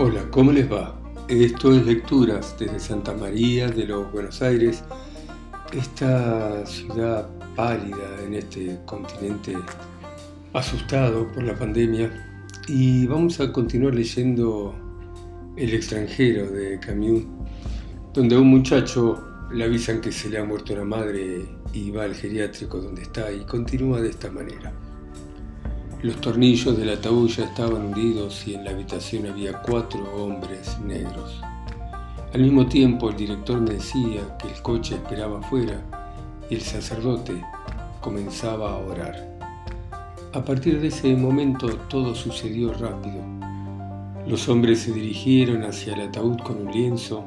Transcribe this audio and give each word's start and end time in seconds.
Hola, 0.00 0.24
¿cómo 0.30 0.52
les 0.52 0.70
va? 0.70 0.96
Esto 1.26 1.74
es 1.74 1.84
Lecturas 1.84 2.54
desde 2.56 2.78
Santa 2.78 3.12
María 3.14 3.66
de 3.68 3.84
los 3.84 4.12
Buenos 4.12 4.40
Aires, 4.42 4.84
esta 5.72 6.64
ciudad 6.64 7.28
pálida 7.56 8.22
en 8.24 8.34
este 8.34 8.78
continente 8.86 9.56
asustado 10.52 11.26
por 11.32 11.42
la 11.42 11.56
pandemia. 11.56 12.12
Y 12.68 13.06
vamos 13.06 13.40
a 13.40 13.52
continuar 13.52 13.96
leyendo 13.96 14.72
El 15.56 15.74
extranjero 15.74 16.48
de 16.48 16.78
Camus, 16.78 17.24
donde 18.14 18.36
a 18.36 18.38
un 18.38 18.50
muchacho 18.50 19.20
le 19.52 19.64
avisan 19.64 20.00
que 20.00 20.12
se 20.12 20.30
le 20.30 20.38
ha 20.38 20.44
muerto 20.44 20.76
la 20.76 20.84
madre 20.84 21.44
y 21.72 21.90
va 21.90 22.04
al 22.04 22.14
geriátrico 22.14 22.78
donde 22.80 23.02
está 23.02 23.32
y 23.32 23.44
continúa 23.46 24.00
de 24.00 24.10
esta 24.10 24.30
manera. 24.30 24.72
Los 26.00 26.20
tornillos 26.20 26.78
del 26.78 26.90
ataúd 26.90 27.28
ya 27.28 27.44
estaban 27.46 27.86
hundidos 27.86 28.46
y 28.46 28.54
en 28.54 28.64
la 28.64 28.70
habitación 28.70 29.26
había 29.26 29.60
cuatro 29.60 30.00
hombres 30.14 30.78
negros. 30.78 31.40
Al 32.32 32.40
mismo 32.40 32.66
tiempo 32.66 33.10
el 33.10 33.16
director 33.16 33.60
me 33.60 33.74
decía 33.74 34.38
que 34.38 34.46
el 34.46 34.62
coche 34.62 34.94
esperaba 34.94 35.40
afuera 35.40 35.82
y 36.48 36.54
el 36.54 36.60
sacerdote 36.60 37.42
comenzaba 38.00 38.74
a 38.74 38.76
orar. 38.76 39.38
A 40.34 40.44
partir 40.44 40.80
de 40.80 40.86
ese 40.86 41.16
momento 41.16 41.68
todo 41.88 42.14
sucedió 42.14 42.72
rápido. 42.74 43.20
Los 44.24 44.48
hombres 44.48 44.82
se 44.82 44.92
dirigieron 44.92 45.64
hacia 45.64 45.94
el 45.94 46.10
ataúd 46.10 46.38
con 46.38 46.64
un 46.64 46.72
lienzo. 46.72 47.24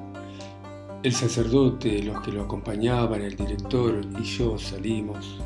El 1.03 1.11
sacerdote, 1.11 2.01
los 2.03 2.21
que 2.21 2.31
lo 2.31 2.43
acompañaban, 2.43 3.21
el 3.21 3.35
director 3.35 3.99
y 4.17 4.23
yo 4.23 4.57
salimos. 4.57 5.41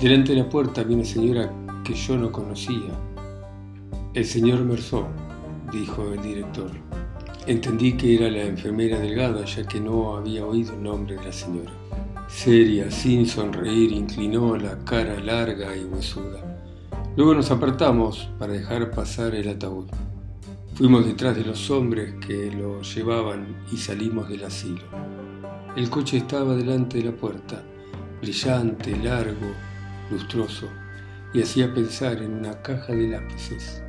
Delante 0.00 0.32
de 0.32 0.38
la 0.38 0.48
puerta 0.48 0.86
una 0.88 1.04
señora 1.04 1.52
que 1.84 1.94
yo 1.94 2.16
no 2.16 2.32
conocía. 2.32 2.98
El 4.14 4.24
señor 4.24 4.64
Merzó, 4.64 5.06
dijo 5.70 6.12
el 6.12 6.22
director. 6.22 6.70
Entendí 7.46 7.92
que 7.92 8.16
era 8.16 8.30
la 8.30 8.44
enfermera 8.44 8.98
delgada, 8.98 9.44
ya 9.44 9.66
que 9.66 9.78
no 9.78 10.16
había 10.16 10.46
oído 10.46 10.72
el 10.72 10.82
nombre 10.82 11.16
de 11.16 11.24
la 11.24 11.32
señora. 11.32 11.70
Seria, 12.26 12.90
sin 12.90 13.26
sonreír, 13.26 13.92
inclinó 13.92 14.56
la 14.56 14.78
cara 14.84 15.20
larga 15.20 15.76
y 15.76 15.84
huesuda. 15.84 16.42
Luego 17.16 17.34
nos 17.34 17.50
apartamos 17.50 18.30
para 18.38 18.54
dejar 18.54 18.90
pasar 18.90 19.34
el 19.34 19.48
ataúd. 19.48 19.86
Fuimos 20.74 21.04
detrás 21.04 21.36
de 21.36 21.44
los 21.44 21.70
hombres 21.70 22.14
que 22.26 22.50
lo 22.50 22.80
llevaban 22.80 23.62
y 23.70 23.76
salimos 23.76 24.28
del 24.28 24.44
asilo. 24.44 24.82
El 25.76 25.90
coche 25.90 26.16
estaba 26.16 26.56
delante 26.56 26.98
de 26.98 27.04
la 27.04 27.12
puerta, 27.12 27.62
brillante, 28.20 28.96
largo, 28.96 29.52
lustroso 30.10 30.68
y 31.34 31.42
hacía 31.42 31.74
pensar 31.74 32.22
en 32.22 32.32
una 32.32 32.62
caja 32.62 32.94
de 32.94 33.08
lápices. 33.08 33.82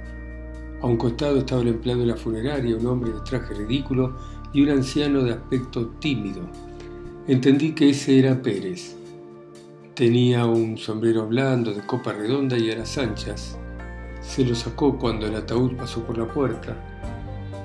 A 0.81 0.87
un 0.87 0.97
costado 0.97 1.37
estaba 1.37 1.61
el 1.61 1.69
empleado 1.69 2.01
de 2.01 2.07
la 2.07 2.17
funeraria, 2.17 2.75
un 2.75 2.87
hombre 2.87 3.13
de 3.13 3.21
traje 3.21 3.53
ridículo 3.53 4.17
y 4.51 4.63
un 4.63 4.69
anciano 4.69 5.23
de 5.23 5.33
aspecto 5.33 5.87
tímido. 5.99 6.41
Entendí 7.27 7.73
que 7.73 7.91
ese 7.91 8.19
era 8.19 8.41
Pérez. 8.41 8.95
Tenía 9.93 10.45
un 10.45 10.77
sombrero 10.77 11.27
blando 11.27 11.71
de 11.71 11.85
copa 11.85 12.11
redonda 12.11 12.57
y 12.57 12.71
alas 12.71 12.97
anchas. 12.97 13.57
Se 14.21 14.43
lo 14.43 14.55
sacó 14.55 14.97
cuando 14.97 15.27
el 15.27 15.35
ataúd 15.35 15.75
pasó 15.75 16.03
por 16.03 16.17
la 16.17 16.27
puerta. 16.27 16.75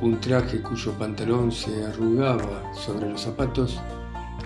Un 0.02 0.20
traje 0.20 0.62
cuyo 0.62 0.92
pantalón 0.92 1.50
se 1.50 1.84
arrugaba 1.84 2.72
sobre 2.74 3.10
los 3.10 3.22
zapatos 3.22 3.80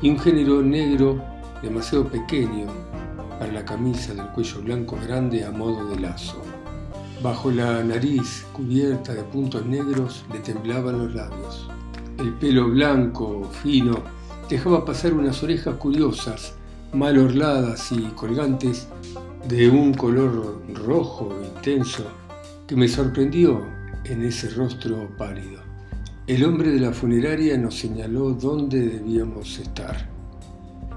y 0.01 0.11
un 0.11 0.19
género 0.19 0.63
negro 0.63 1.23
demasiado 1.63 2.07
pequeño 2.09 2.67
para 3.39 3.53
la 3.53 3.65
camisa 3.65 4.15
del 4.15 4.27
cuello 4.29 4.63
blanco 4.63 4.99
grande 5.05 5.45
a 5.45 5.51
modo 5.51 5.89
de 5.89 6.01
lazo. 6.01 6.41
Bajo 7.23 7.51
la 7.51 7.83
nariz 7.83 8.45
cubierta 8.53 9.15
de 9.15 9.23
puntos 9.23 9.65
negros 9.65 10.25
le 10.33 10.41
temblaban 10.41 10.99
los 10.99 11.15
labios. 11.15 11.69
El 12.19 12.35
pelo 12.35 12.69
blanco, 12.69 13.51
fino, 13.63 14.03
dejaba 14.49 14.85
pasar 14.85 15.15
unas 15.15 15.43
orejas 15.43 15.77
curiosas, 15.77 16.55
mal 16.93 17.19
orladas 17.19 17.91
y 17.93 18.03
colgantes, 18.17 18.89
de 19.49 19.69
un 19.69 19.93
color 19.95 20.63
rojo 20.73 21.35
intenso 21.55 22.05
que 22.67 22.77
me 22.77 22.89
sorprendió 22.89 23.63
en 24.05 24.23
ese 24.25 24.51
rostro 24.51 25.09
pálido. 25.19 25.61
El 26.27 26.45
hombre 26.45 26.71
de 26.71 26.81
la 26.81 26.93
funeraria 26.93 27.59
nos 27.59 27.75
señaló 27.79 28.31
dónde 28.31 28.81
debíamos 28.81 29.59
estar. 29.59 30.14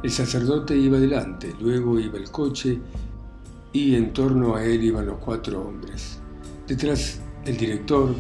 El 0.08 0.14
sacerdote 0.14 0.74
iba 0.74 0.98
delante, 0.98 1.54
luego 1.60 2.00
iba 2.00 2.18
el 2.18 2.32
coche 2.32 2.80
y 3.74 3.94
en 3.94 4.14
torno 4.14 4.56
a 4.56 4.64
él 4.64 4.82
iban 4.82 5.06
los 5.06 5.18
cuatro 5.18 5.62
hombres. 5.68 6.20
Detrás 6.66 7.20
el 7.44 7.58
director, 7.58 8.16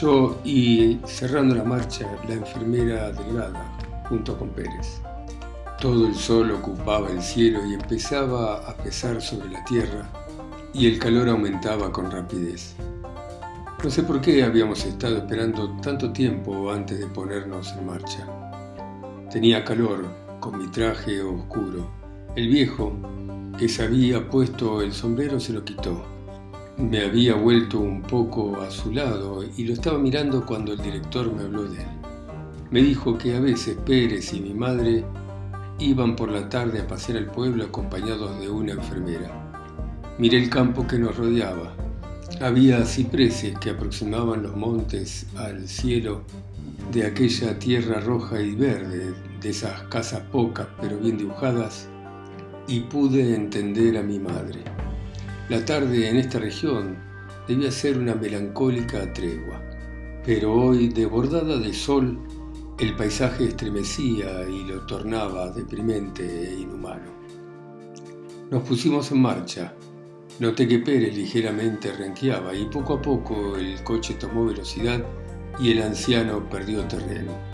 yo 0.00 0.40
y 0.42 0.98
cerrando 1.06 1.54
la 1.54 1.62
marcha 1.62 2.10
la 2.26 2.34
enfermera 2.34 3.12
delgada 3.12 3.78
junto 4.08 4.36
con 4.36 4.48
Pérez. 4.48 5.00
Todo 5.80 6.08
el 6.08 6.14
sol 6.16 6.50
ocupaba 6.50 7.08
el 7.08 7.22
cielo 7.22 7.64
y 7.64 7.74
empezaba 7.74 8.68
a 8.68 8.76
pesar 8.76 9.22
sobre 9.22 9.48
la 9.48 9.64
tierra 9.66 10.10
y 10.74 10.88
el 10.88 10.98
calor 10.98 11.28
aumentaba 11.28 11.92
con 11.92 12.10
rapidez. 12.10 12.74
No 13.84 13.88
sé 13.88 14.02
por 14.02 14.20
qué 14.20 14.42
habíamos 14.42 14.84
estado 14.84 15.18
esperando 15.18 15.70
tanto 15.82 16.12
tiempo 16.12 16.72
antes 16.72 16.98
de 16.98 17.06
ponernos 17.06 17.74
en 17.74 17.86
marcha. 17.86 18.26
Tenía 19.30 19.64
calor, 19.64 20.29
con 20.40 20.58
mi 20.58 20.66
traje 20.68 21.22
oscuro. 21.22 21.88
El 22.34 22.48
viejo, 22.48 22.92
que 23.58 23.68
se 23.68 23.84
había 23.84 24.28
puesto 24.28 24.80
el 24.82 24.92
sombrero, 24.92 25.38
se 25.38 25.52
lo 25.52 25.64
quitó. 25.64 26.02
Me 26.78 27.04
había 27.04 27.34
vuelto 27.34 27.78
un 27.78 28.02
poco 28.02 28.60
a 28.60 28.70
su 28.70 28.90
lado 28.90 29.44
y 29.56 29.64
lo 29.64 29.74
estaba 29.74 29.98
mirando 29.98 30.46
cuando 30.46 30.72
el 30.72 30.80
director 30.80 31.32
me 31.32 31.42
habló 31.42 31.64
de 31.64 31.82
él. 31.82 31.88
Me 32.70 32.82
dijo 32.82 33.18
que 33.18 33.36
a 33.36 33.40
veces 33.40 33.76
Pérez 33.84 34.32
y 34.32 34.40
mi 34.40 34.54
madre 34.54 35.04
iban 35.78 36.16
por 36.16 36.30
la 36.30 36.48
tarde 36.48 36.80
a 36.80 36.86
pasear 36.86 37.18
al 37.18 37.26
pueblo 37.26 37.64
acompañados 37.64 38.40
de 38.40 38.48
una 38.48 38.72
enfermera. 38.72 39.30
Miré 40.18 40.38
el 40.38 40.48
campo 40.48 40.86
que 40.86 40.98
nos 40.98 41.16
rodeaba. 41.16 41.74
Había 42.40 42.84
cipreses 42.86 43.58
que 43.58 43.70
aproximaban 43.70 44.42
los 44.42 44.56
montes 44.56 45.26
al 45.36 45.68
cielo 45.68 46.22
de 46.92 47.06
aquella 47.06 47.58
tierra 47.58 48.00
roja 48.00 48.40
y 48.40 48.54
verde 48.54 49.14
de 49.40 49.50
esas 49.50 49.82
casas 49.84 50.22
pocas 50.32 50.68
pero 50.80 50.98
bien 50.98 51.16
dibujadas 51.16 51.88
y 52.66 52.80
pude 52.80 53.34
entender 53.34 53.96
a 53.96 54.02
mi 54.02 54.18
madre. 54.18 54.60
La 55.48 55.64
tarde 55.64 56.08
en 56.08 56.16
esta 56.16 56.38
región 56.38 56.96
debía 57.48 57.70
ser 57.72 57.98
una 57.98 58.14
melancólica 58.14 59.12
tregua, 59.12 59.60
pero 60.24 60.52
hoy, 60.54 60.88
desbordada 60.88 61.56
de 61.56 61.72
sol, 61.72 62.18
el 62.78 62.94
paisaje 62.94 63.46
estremecía 63.46 64.48
y 64.48 64.64
lo 64.64 64.86
tornaba 64.86 65.50
deprimente 65.50 66.22
e 66.24 66.60
inhumano. 66.60 67.10
Nos 68.50 68.62
pusimos 68.62 69.10
en 69.12 69.20
marcha. 69.20 69.74
Noté 70.38 70.66
que 70.66 70.78
Pérez 70.78 71.14
ligeramente 71.14 71.92
renqueaba 71.92 72.54
y 72.54 72.66
poco 72.66 72.94
a 72.94 73.02
poco 73.02 73.56
el 73.56 73.82
coche 73.84 74.14
tomó 74.14 74.46
velocidad 74.46 75.04
y 75.58 75.72
el 75.72 75.82
anciano 75.82 76.48
perdió 76.48 76.84
terreno. 76.86 77.49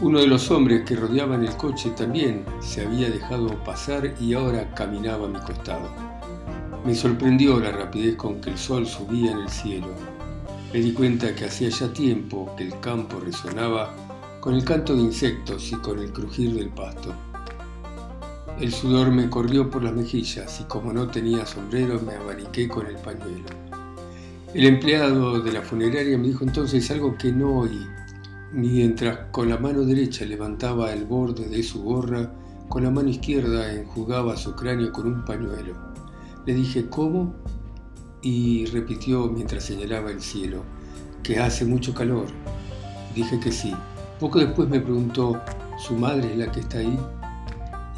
Uno 0.00 0.20
de 0.20 0.28
los 0.28 0.48
hombres 0.52 0.84
que 0.84 0.94
rodeaban 0.94 1.44
el 1.44 1.56
coche 1.56 1.90
también 1.90 2.44
se 2.60 2.86
había 2.86 3.10
dejado 3.10 3.48
pasar 3.64 4.14
y 4.20 4.32
ahora 4.32 4.72
caminaba 4.72 5.26
a 5.26 5.28
mi 5.28 5.40
costado. 5.40 5.90
Me 6.86 6.94
sorprendió 6.94 7.58
la 7.58 7.72
rapidez 7.72 8.14
con 8.14 8.40
que 8.40 8.50
el 8.50 8.58
sol 8.58 8.86
subía 8.86 9.32
en 9.32 9.38
el 9.38 9.48
cielo. 9.48 9.88
Me 10.72 10.78
di 10.78 10.92
cuenta 10.92 11.34
que 11.34 11.46
hacía 11.46 11.70
ya 11.70 11.92
tiempo 11.92 12.54
que 12.56 12.62
el 12.62 12.78
campo 12.78 13.18
resonaba 13.18 13.92
con 14.38 14.54
el 14.54 14.62
canto 14.62 14.94
de 14.94 15.02
insectos 15.02 15.72
y 15.72 15.74
con 15.74 15.98
el 15.98 16.12
crujir 16.12 16.54
del 16.54 16.68
pasto. 16.68 17.12
El 18.60 18.72
sudor 18.72 19.10
me 19.10 19.28
corrió 19.28 19.68
por 19.68 19.82
las 19.82 19.94
mejillas 19.94 20.60
y 20.60 20.64
como 20.64 20.92
no 20.92 21.08
tenía 21.08 21.44
sombrero 21.44 22.00
me 22.06 22.14
abaniqué 22.14 22.68
con 22.68 22.86
el 22.86 22.96
pañuelo. 22.98 23.46
El 24.54 24.64
empleado 24.64 25.40
de 25.40 25.52
la 25.52 25.62
funeraria 25.62 26.16
me 26.16 26.28
dijo 26.28 26.44
entonces 26.44 26.88
algo 26.92 27.18
que 27.18 27.32
no 27.32 27.58
oí 27.58 27.84
Mientras 28.52 29.26
con 29.30 29.50
la 29.50 29.58
mano 29.58 29.82
derecha 29.82 30.24
levantaba 30.24 30.94
el 30.94 31.04
borde 31.04 31.46
de 31.50 31.62
su 31.62 31.82
gorra, 31.82 32.32
con 32.70 32.82
la 32.82 32.90
mano 32.90 33.10
izquierda 33.10 33.70
enjugaba 33.74 34.38
su 34.38 34.54
cráneo 34.54 34.90
con 34.90 35.06
un 35.06 35.22
pañuelo. 35.22 35.74
Le 36.46 36.54
dije, 36.54 36.88
¿cómo? 36.88 37.34
Y 38.22 38.64
repitió 38.66 39.26
mientras 39.26 39.64
señalaba 39.64 40.10
el 40.10 40.22
cielo, 40.22 40.62
que 41.22 41.38
hace 41.38 41.66
mucho 41.66 41.92
calor. 41.92 42.26
Dije 43.14 43.38
que 43.38 43.52
sí. 43.52 43.74
Poco 44.18 44.38
después 44.38 44.66
me 44.66 44.80
preguntó, 44.80 45.38
¿su 45.78 45.94
madre 45.94 46.32
es 46.32 46.38
la 46.38 46.50
que 46.50 46.60
está 46.60 46.78
ahí? 46.78 46.98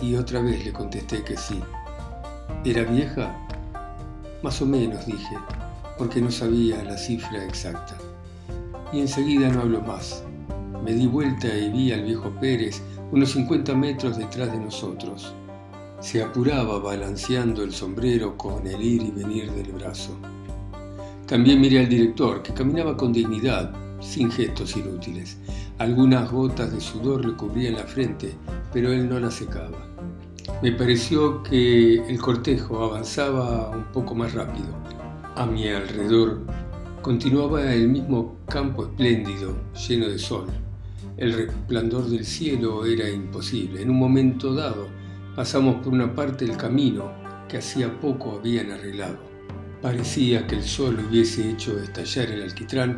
Y 0.03 0.17
otra 0.17 0.43
vez 0.43 0.65
le 0.65 0.73
contesté 0.73 1.23
que 1.23 1.37
sí. 1.37 1.61
¿Era 2.65 2.83
vieja? 2.91 3.37
Más 4.43 4.61
o 4.61 4.67
menos, 4.67 5.07
dije, 5.07 5.37
porque 5.97 6.21
no 6.21 6.33
sabía 6.33 6.83
la 6.83 6.99
cifra 6.99 7.45
exacta. 7.45 7.97
Y 8.93 8.99
enseguida 8.99 9.49
no 9.49 9.61
habló 9.61 9.81
más. 9.83 10.25
Me 10.85 10.93
di 10.93 11.07
vuelta 11.07 11.49
y 11.49 11.71
vi 11.71 11.93
al 11.93 12.05
viejo 12.05 12.31
Pérez 12.41 12.81
unos 13.13 13.33
50 13.33 13.75
metros 13.75 14.17
detrás 14.17 14.51
de 14.51 14.59
nosotros. 14.59 15.35
Se 16.01 16.23
apuraba 16.23 16.79
balanceando 16.79 17.63
el 17.63 17.73
sombrero 17.73 18.37
con 18.37 18.67
el 18.67 18.81
ir 18.83 19.03
y 19.03 19.11
venir 19.11 19.53
del 19.53 19.73
brazo. 19.73 20.17
También 21.27 21.61
miré 21.61 21.81
al 21.81 21.89
director, 21.89 22.43
que 22.43 22.55
caminaba 22.55 22.97
con 22.97 23.13
dignidad, 23.13 23.73
sin 24.01 24.31
gestos 24.31 24.77
inútiles. 24.77 25.37
Algunas 25.79 26.31
gotas 26.31 26.73
de 26.73 26.81
sudor 26.81 27.25
le 27.25 27.37
cubrían 27.37 27.75
la 27.75 27.85
frente, 27.85 28.35
pero 28.73 28.93
él 28.93 29.09
no 29.09 29.21
la 29.21 29.31
secaba. 29.31 29.79
Me 30.63 30.73
pareció 30.73 31.43
que 31.43 31.97
el 32.07 32.19
cortejo 32.19 32.85
avanzaba 32.85 33.69
un 33.71 33.85
poco 33.93 34.15
más 34.15 34.33
rápido. 34.35 34.69
A 35.37 35.47
mi 35.47 35.69
alrededor 35.69 36.41
continuaba 37.03 37.73
el 37.73 37.89
mismo 37.89 38.37
campo 38.47 38.85
espléndido, 38.85 39.55
lleno 39.87 40.09
de 40.09 40.19
sol. 40.19 40.47
El 41.21 41.35
resplandor 41.35 42.09
del 42.09 42.25
cielo 42.25 42.87
era 42.87 43.07
imposible. 43.11 43.83
En 43.83 43.91
un 43.91 43.99
momento 43.99 44.55
dado 44.55 44.89
pasamos 45.37 45.85
por 45.85 45.93
una 45.93 46.15
parte 46.15 46.47
del 46.47 46.57
camino 46.57 47.13
que 47.47 47.59
hacía 47.59 48.01
poco 48.01 48.39
habían 48.39 48.71
arreglado. 48.71 49.19
Parecía 49.83 50.47
que 50.47 50.57
el 50.57 50.65
sol 50.65 50.99
hubiese 51.07 51.51
hecho 51.51 51.79
estallar 51.79 52.31
el 52.31 52.43
alquitrán 52.43 52.97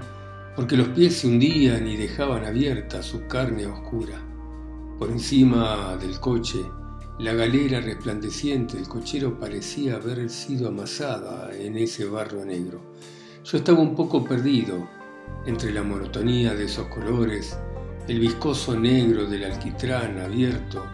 porque 0.54 0.76
los 0.76 0.86
pies 0.90 1.16
se 1.16 1.26
hundían 1.26 1.88
y 1.88 1.96
dejaban 1.96 2.44
abierta 2.44 3.02
su 3.02 3.26
carne 3.26 3.66
oscura. 3.66 4.22
Por 5.00 5.10
encima 5.10 5.96
del 5.96 6.20
coche, 6.20 6.60
la 7.18 7.32
galera 7.32 7.80
resplandeciente 7.80 8.76
del 8.76 8.86
cochero 8.86 9.36
parecía 9.40 9.96
haber 9.96 10.30
sido 10.30 10.68
amasada 10.68 11.50
en 11.58 11.76
ese 11.76 12.04
barro 12.04 12.44
negro. 12.44 12.80
Yo 13.42 13.58
estaba 13.58 13.80
un 13.80 13.96
poco 13.96 14.22
perdido 14.22 14.88
entre 15.44 15.72
la 15.72 15.82
monotonía 15.82 16.54
de 16.54 16.66
esos 16.66 16.86
colores, 16.86 17.58
el 18.08 18.18
viscoso 18.18 18.78
negro 18.78 19.26
del 19.26 19.44
alquitrán 19.44 20.18
abierto, 20.18 20.84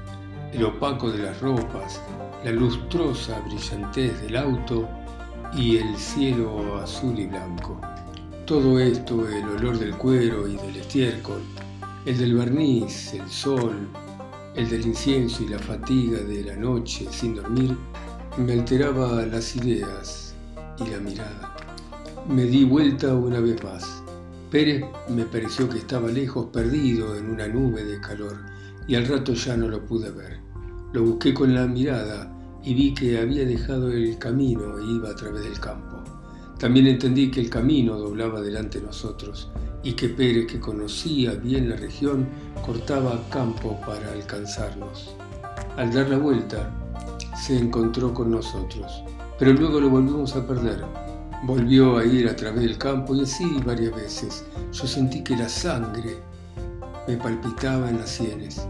el 0.53 0.65
opaco 0.65 1.11
de 1.11 1.19
las 1.19 1.41
ropas, 1.41 2.03
la 2.45 2.53
lustrosa 2.53 3.41
brillantez 3.41 4.21
del 4.21 4.37
auto 4.37 4.89
y 5.57 5.79
el 5.79 5.97
cielo 5.97 6.79
azul 6.79 7.19
y 7.19 7.27
blanco. 7.27 7.81
Todo 8.45 8.79
esto, 8.79 9.27
el 9.29 9.45
olor 9.45 9.79
del 9.79 9.97
cuero 9.97 10.47
y 10.47 10.57
del 10.57 10.77
estiércol, 10.77 11.41
el 12.05 12.19
del 12.19 12.37
barniz, 12.37 13.15
el 13.15 13.29
sol, 13.29 13.89
el 14.55 14.69
del 14.69 14.87
incienso 14.87 15.43
y 15.43 15.49
la 15.49 15.59
fatiga 15.59 16.21
de 16.21 16.45
la 16.45 16.57
noche 16.57 17.07
sin 17.11 17.35
dormir, 17.35 17.77
me 18.37 18.53
alteraba 18.53 19.25
las 19.27 19.57
ideas 19.57 20.35
y 20.79 20.91
la 20.91 20.99
mirada. 20.99 21.57
Me 22.29 22.45
di 22.45 22.65
vuelta 22.65 23.15
una 23.15 23.41
vez 23.41 23.63
más. 23.65 24.03
Pérez 24.51 24.83
me 25.11 25.27
pareció 25.27 25.69
que 25.69 25.79
estaba 25.79 26.09
lejos, 26.09 26.47
perdido 26.47 27.17
en 27.17 27.29
una 27.31 27.47
nube 27.49 27.85
de 27.85 28.01
calor, 28.01 28.37
y 28.87 28.95
al 28.95 29.07
rato 29.07 29.35
ya 29.35 29.57
no 29.57 29.69
lo 29.69 29.85
pude 29.85 30.11
ver. 30.11 30.39
Lo 30.95 31.05
busqué 31.05 31.35
con 31.35 31.55
la 31.55 31.67
mirada 31.67 32.35
y 32.65 32.73
vi 32.73 32.95
que 32.95 33.19
había 33.19 33.45
dejado 33.45 33.93
el 33.93 34.19
camino 34.19 34.79
e 34.79 34.85
iba 34.87 35.11
a 35.11 35.15
través 35.15 35.45
del 35.45 35.61
campo. 35.61 36.03
También 36.59 36.87
entendí 36.87 37.31
que 37.31 37.41
el 37.41 37.51
camino 37.51 37.99
doblaba 37.99 38.41
delante 38.41 38.81
de 38.81 38.87
nosotros 38.87 39.51
y 39.83 39.93
que 39.93 40.09
Pérez, 40.09 40.47
que 40.47 40.59
conocía 40.59 41.35
bien 41.35 41.69
la 41.69 41.77
región, 41.77 42.27
cortaba 42.65 43.23
campo 43.31 43.79
para 43.87 44.13
alcanzarnos. 44.13 45.15
Al 45.77 45.93
dar 45.93 46.09
la 46.09 46.19
vuelta, 46.19 46.75
se 47.37 47.59
encontró 47.59 48.15
con 48.15 48.31
nosotros, 48.31 49.05
pero 49.39 49.53
luego 49.53 49.79
lo 49.79 49.91
volvimos 49.91 50.35
a 50.35 50.47
perder. 50.47 51.08
Volvió 51.45 51.99
a 51.99 52.05
ir 52.05 52.29
a 52.29 52.35
través 52.35 52.63
del 52.63 52.79
campo 52.79 53.15
y 53.15 53.23
así 53.23 53.45
varias 53.65 53.95
veces. 53.95 54.45
Yo 54.73 54.87
sentí 54.87 55.23
que 55.23 55.37
la 55.37 55.49
sangre 55.49 56.17
me 57.07 57.17
palpitaba 57.17 57.89
en 57.89 57.99
las 57.99 58.11
sienes. 58.11 58.67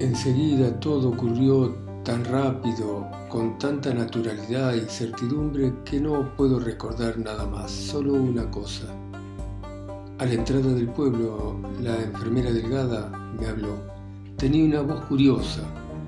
Enseguida 0.00 0.78
todo 0.80 1.10
ocurrió 1.10 1.74
tan 2.04 2.24
rápido, 2.26 3.06
con 3.28 3.58
tanta 3.58 3.94
naturalidad 3.94 4.74
y 4.74 4.80
certidumbre 4.80 5.72
que 5.84 6.00
no 6.00 6.34
puedo 6.36 6.60
recordar 6.60 7.18
nada 7.18 7.46
más, 7.46 7.70
solo 7.70 8.14
una 8.14 8.50
cosa. 8.50 8.86
A 10.18 10.26
la 10.26 10.34
entrada 10.34 10.74
del 10.74 10.88
pueblo, 10.88 11.58
la 11.80 11.96
enfermera 12.02 12.52
delgada 12.52 13.08
me 13.38 13.46
habló. 13.46 13.76
Tenía 14.36 14.64
una 14.64 14.80
voz 14.82 15.04
curiosa 15.06 15.62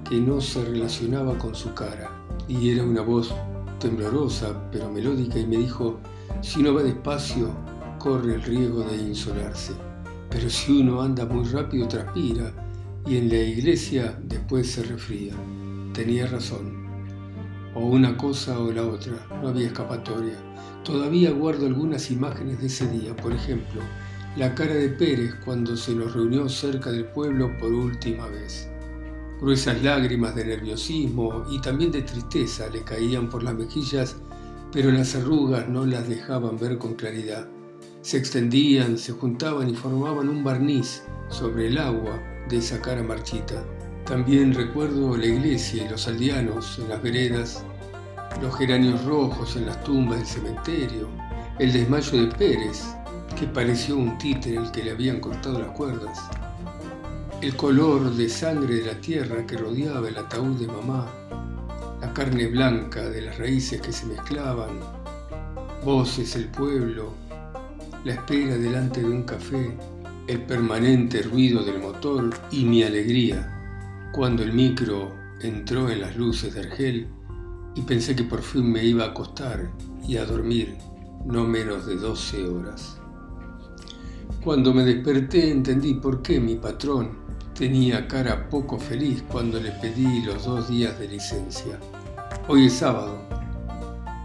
que 0.08 0.16
no 0.16 0.40
se 0.40 0.62
relacionaba 0.64 1.38
con 1.38 1.54
su 1.54 1.72
cara 1.72 2.10
y 2.48 2.70
era 2.70 2.84
una 2.84 3.00
voz 3.00 3.32
temblorosa 3.82 4.54
pero 4.70 4.88
melódica 4.88 5.40
y 5.40 5.46
me 5.46 5.56
dijo, 5.56 5.98
si 6.40 6.60
uno 6.60 6.72
va 6.74 6.84
despacio, 6.84 7.50
corre 7.98 8.36
el 8.36 8.42
riesgo 8.42 8.84
de 8.84 8.96
insolarse, 8.96 9.72
pero 10.30 10.48
si 10.48 10.80
uno 10.80 11.02
anda 11.02 11.26
muy 11.26 11.44
rápido 11.48 11.88
transpira 11.88 12.52
y 13.06 13.16
en 13.16 13.28
la 13.28 13.38
iglesia 13.38 14.16
después 14.22 14.70
se 14.70 14.84
refría. 14.84 15.34
Tenía 15.92 16.26
razón. 16.26 16.86
O 17.74 17.86
una 17.86 18.16
cosa 18.16 18.58
o 18.58 18.70
la 18.70 18.86
otra, 18.86 19.14
no 19.42 19.48
había 19.48 19.66
escapatoria. 19.66 20.36
Todavía 20.84 21.32
guardo 21.32 21.66
algunas 21.66 22.10
imágenes 22.10 22.60
de 22.60 22.68
ese 22.68 22.86
día, 22.88 23.16
por 23.16 23.32
ejemplo, 23.32 23.80
la 24.36 24.54
cara 24.54 24.74
de 24.74 24.88
Pérez 24.90 25.34
cuando 25.44 25.76
se 25.76 25.94
nos 25.94 26.14
reunió 26.14 26.48
cerca 26.48 26.90
del 26.90 27.06
pueblo 27.06 27.50
por 27.58 27.72
última 27.72 28.26
vez. 28.28 28.71
Gruesas 29.42 29.82
lágrimas 29.82 30.36
de 30.36 30.44
nerviosismo 30.44 31.42
y 31.50 31.60
también 31.60 31.90
de 31.90 32.02
tristeza 32.02 32.68
le 32.68 32.84
caían 32.84 33.28
por 33.28 33.42
las 33.42 33.54
mejillas, 33.54 34.14
pero 34.70 34.92
las 34.92 35.16
arrugas 35.16 35.68
no 35.68 35.84
las 35.84 36.08
dejaban 36.08 36.56
ver 36.60 36.78
con 36.78 36.94
claridad. 36.94 37.48
Se 38.02 38.18
extendían, 38.18 38.96
se 38.96 39.10
juntaban 39.10 39.68
y 39.68 39.74
formaban 39.74 40.28
un 40.28 40.44
barniz 40.44 41.02
sobre 41.28 41.66
el 41.66 41.78
agua 41.78 42.22
de 42.48 42.58
esa 42.58 42.80
cara 42.80 43.02
marchita. 43.02 43.64
También 44.06 44.54
recuerdo 44.54 45.16
la 45.16 45.26
iglesia 45.26 45.86
y 45.86 45.88
los 45.88 46.06
aldeanos 46.06 46.78
en 46.78 46.90
las 46.90 47.02
veredas, 47.02 47.64
los 48.40 48.56
geranios 48.56 49.04
rojos 49.04 49.56
en 49.56 49.66
las 49.66 49.82
tumbas 49.82 50.18
del 50.18 50.26
cementerio, 50.28 51.08
el 51.58 51.72
desmayo 51.72 52.26
de 52.26 52.32
Pérez, 52.36 52.94
que 53.36 53.48
pareció 53.48 53.96
un 53.96 54.16
títere 54.18 54.58
el 54.58 54.70
que 54.70 54.84
le 54.84 54.92
habían 54.92 55.18
cortado 55.18 55.58
las 55.58 55.72
cuerdas, 55.72 56.30
el 57.42 57.56
color 57.56 58.14
de 58.14 58.28
sangre 58.28 58.76
de 58.76 58.86
la 58.86 59.00
tierra 59.00 59.44
que 59.44 59.56
rodeaba 59.56 60.08
el 60.08 60.16
ataúd 60.16 60.60
de 60.60 60.68
mamá, 60.68 61.08
la 62.00 62.14
carne 62.14 62.46
blanca 62.46 63.08
de 63.08 63.20
las 63.20 63.36
raíces 63.36 63.80
que 63.80 63.90
se 63.90 64.06
mezclaban, 64.06 64.78
voces, 65.84 66.36
el 66.36 66.46
pueblo, 66.46 67.12
la 68.04 68.14
espera 68.14 68.56
delante 68.56 69.00
de 69.00 69.06
un 69.06 69.24
café, 69.24 69.76
el 70.28 70.42
permanente 70.42 71.20
ruido 71.22 71.64
del 71.64 71.80
motor 71.80 72.30
y 72.52 72.64
mi 72.64 72.84
alegría 72.84 74.08
cuando 74.12 74.44
el 74.44 74.52
micro 74.52 75.12
entró 75.40 75.90
en 75.90 76.00
las 76.00 76.14
luces 76.16 76.54
de 76.54 76.60
Argel 76.60 77.08
y 77.74 77.80
pensé 77.80 78.14
que 78.14 78.22
por 78.22 78.42
fin 78.42 78.70
me 78.70 78.84
iba 78.84 79.02
a 79.02 79.08
acostar 79.08 79.68
y 80.06 80.16
a 80.16 80.24
dormir 80.24 80.76
no 81.26 81.44
menos 81.44 81.86
de 81.86 81.96
12 81.96 82.46
horas. 82.46 83.01
Cuando 84.44 84.74
me 84.74 84.82
desperté 84.82 85.52
entendí 85.52 85.94
por 85.94 86.20
qué 86.20 86.40
mi 86.40 86.56
patrón 86.56 87.10
tenía 87.54 88.08
cara 88.08 88.48
poco 88.50 88.76
feliz 88.76 89.22
cuando 89.28 89.60
le 89.60 89.70
pedí 89.70 90.20
los 90.22 90.44
dos 90.44 90.68
días 90.68 90.98
de 90.98 91.06
licencia. 91.06 91.78
Hoy 92.48 92.66
es 92.66 92.72
sábado. 92.72 93.22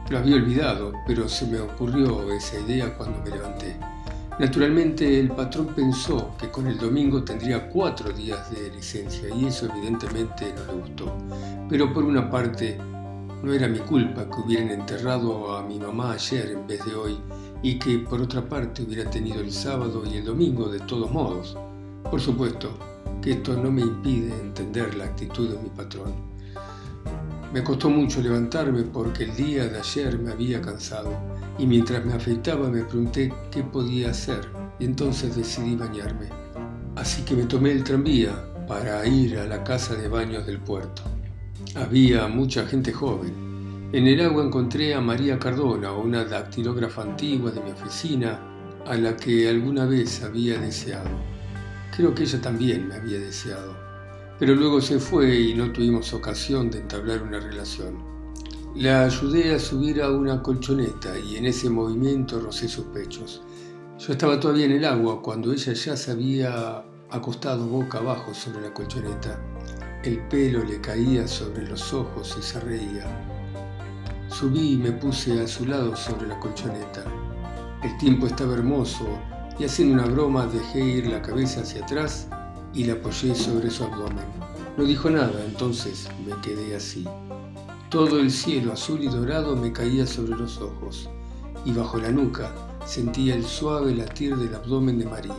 Lo 0.10 0.18
había 0.18 0.38
olvidado, 0.38 0.92
pero 1.06 1.30
se 1.30 1.46
me 1.46 1.60
ocurrió 1.60 2.32
esa 2.34 2.60
idea 2.62 2.98
cuando 2.98 3.22
me 3.24 3.30
levanté. 3.30 3.76
Naturalmente 4.40 5.20
el 5.20 5.30
patrón 5.30 5.68
pensó 5.76 6.36
que 6.40 6.50
con 6.50 6.66
el 6.66 6.80
domingo 6.80 7.24
tendría 7.24 7.70
cuatro 7.70 8.12
días 8.12 8.50
de 8.50 8.72
licencia 8.72 9.30
y 9.36 9.46
eso 9.46 9.68
evidentemente 9.68 10.52
no 10.56 10.74
le 10.74 10.80
gustó. 10.80 11.16
Pero 11.70 11.94
por 11.94 12.04
una 12.04 12.28
parte, 12.28 12.80
no 13.44 13.53
era 13.53 13.67
mi 13.67 13.79
culpa 13.79 14.25
que 14.29 14.41
hubieran 14.41 14.70
enterrado 14.70 15.56
a 15.56 15.63
mi 15.63 15.79
mamá 15.79 16.13
ayer 16.13 16.51
en 16.51 16.65
vez 16.65 16.84
de 16.86 16.96
hoy 16.96 17.17
y 17.62 17.77
que 17.77 18.00
por 18.00 18.22
otra 18.22 18.48
parte 18.48 18.84
hubiera 18.84 19.10
tenido 19.10 19.41
el 19.41 19.51
sábado 19.51 20.03
y 20.06 20.17
el 20.17 20.25
domingo 20.25 20.70
de 20.70 20.79
todos 20.79 21.12
modos. 21.12 21.58
Por 22.10 22.20
supuesto 22.20 22.70
que 23.22 23.32
esto 23.32 23.56
no 23.56 23.72
me 23.72 23.82
impide 23.82 24.34
entender 24.39 24.96
la 24.96 25.06
actitud 25.06 25.50
de 25.50 25.60
mi 25.62 25.70
patrón. 25.70 26.13
Me 27.53 27.63
costó 27.63 27.89
mucho 27.89 28.22
levantarme 28.22 28.84
porque 28.84 29.24
el 29.25 29.36
día 29.36 29.67
de 29.67 29.79
ayer 29.79 30.20
me 30.20 30.32
había 30.32 30.62
cansado 30.62 31.13
y 31.58 31.65
mientras 31.65 32.06
me 32.06 32.13
afeitaba 32.13 32.70
me 32.70 32.84
pregunté 32.84 33.34
qué 33.51 33.63
podía 33.63 34.12
hacer 34.12 34.50
y 34.79 34.86
entonces 34.86 35.36
decidí 35.36 35.75
bañarme. 35.75 36.29
Así 36.96 37.24
que 37.24 37.36
me 37.36 37.44
tomé 37.44 37.72
el 37.72 37.84
tranvía 37.84 38.34
para 38.67 39.06
ir 39.08 39.38
a 39.38 39.46
la 39.46 39.63
casa 39.63 39.96
de 39.96 40.08
baños 40.08 40.46
del 40.46 40.60
puerto. 40.60 41.03
Había 41.76 42.28
mucha 42.28 42.66
gente 42.66 42.92
joven. 42.92 43.90
En 43.92 44.08
el 44.08 44.22
agua 44.22 44.44
encontré 44.44 44.94
a 44.94 45.02
María 45.02 45.38
Cardona, 45.38 45.92
una 45.94 46.24
dactilógrafa 46.24 47.04
antigua 47.04 47.52
de 47.52 47.62
mi 47.62 47.72
oficina, 47.72 48.40
a 48.86 48.96
la 48.96 49.16
que 49.16 49.48
alguna 49.50 49.86
vez 49.86 50.24
había 50.24 50.60
deseado. 50.60 51.10
Creo 51.96 52.16
que 52.16 52.24
ella 52.24 52.42
también 52.42 52.88
me 52.88 52.96
había 52.96 53.20
deseado, 53.20 53.76
pero 54.40 54.56
luego 54.56 54.82
se 54.82 55.00
fue 55.00 55.40
y 55.40 55.54
no 55.54 55.72
tuvimos 55.72 56.14
ocasión 56.14 56.72
de 56.72 56.80
entablar 56.80 57.22
una 57.22 57.40
relación. 57.40 57.98
La 58.76 59.06
ayudé 59.06 59.54
a 59.54 59.60
subir 59.60 60.02
a 60.02 60.12
una 60.12 60.42
colchoneta 60.42 61.18
y 61.20 61.36
en 61.36 61.46
ese 61.48 61.70
movimiento 61.70 62.40
rocé 62.40 62.68
sus 62.68 62.86
pechos. 62.86 63.42
Yo 64.00 64.14
estaba 64.14 64.40
todavía 64.40 64.66
en 64.66 64.74
el 64.74 64.86
agua 64.86 65.22
cuando 65.22 65.52
ella 65.52 65.74
ya 65.74 65.98
se 65.98 66.12
había 66.12 66.84
acostado 67.10 67.66
boca 67.68 68.00
abajo 68.00 68.34
sobre 68.34 68.62
la 68.62 68.74
colchoneta. 68.74 69.40
El 70.04 70.20
pelo 70.30 70.63
le 70.63 70.80
caía 70.80 71.27
sobre 71.27 71.68
los 71.68 71.92
ojos 71.92 72.36
y 72.39 72.44
se 72.44 72.60
reía. 72.60 73.06
Subí 74.30 74.74
y 74.74 74.77
me 74.77 74.92
puse 74.92 75.42
a 75.42 75.48
su 75.48 75.66
lado 75.66 75.96
sobre 75.96 76.27
la 76.27 76.39
colchoneta. 76.39 77.04
El 77.84 77.98
tiempo 77.98 78.27
estaba 78.27 78.54
hermoso 78.54 79.08
y 79.60 79.66
haciendo 79.66 79.96
una 79.96 80.06
broma 80.06 80.46
dejé 80.46 80.80
ir 80.80 81.08
la 81.08 81.22
cabeza 81.22 81.62
hacia 81.62 81.84
atrás 81.84 82.27
y 82.74 82.84
la 82.84 82.94
apoyé 82.94 83.34
sobre 83.34 83.72
su 83.72 83.84
abdomen. 83.84 84.25
No 84.77 84.84
dijo 84.84 85.10
nada, 85.10 85.44
entonces 85.44 86.08
me 86.25 86.39
quedé 86.42 86.75
así. 86.75 87.06
Todo 87.89 88.20
el 88.20 88.30
cielo 88.30 88.74
azul 88.74 89.04
y 89.04 89.08
dorado 89.08 89.56
me 89.56 89.74
caía 89.74 90.06
sobre 90.06 90.38
los 90.38 90.60
ojos 90.60 91.10
y 91.66 91.72
bajo 91.72 91.98
la 91.98 92.12
nuca 92.12 92.54
sentía 92.86 93.34
el 93.34 93.44
suave 93.44 93.96
latir 93.96 94.38
del 94.38 94.54
abdomen 94.54 95.00
de 95.00 95.06
María. 95.06 95.34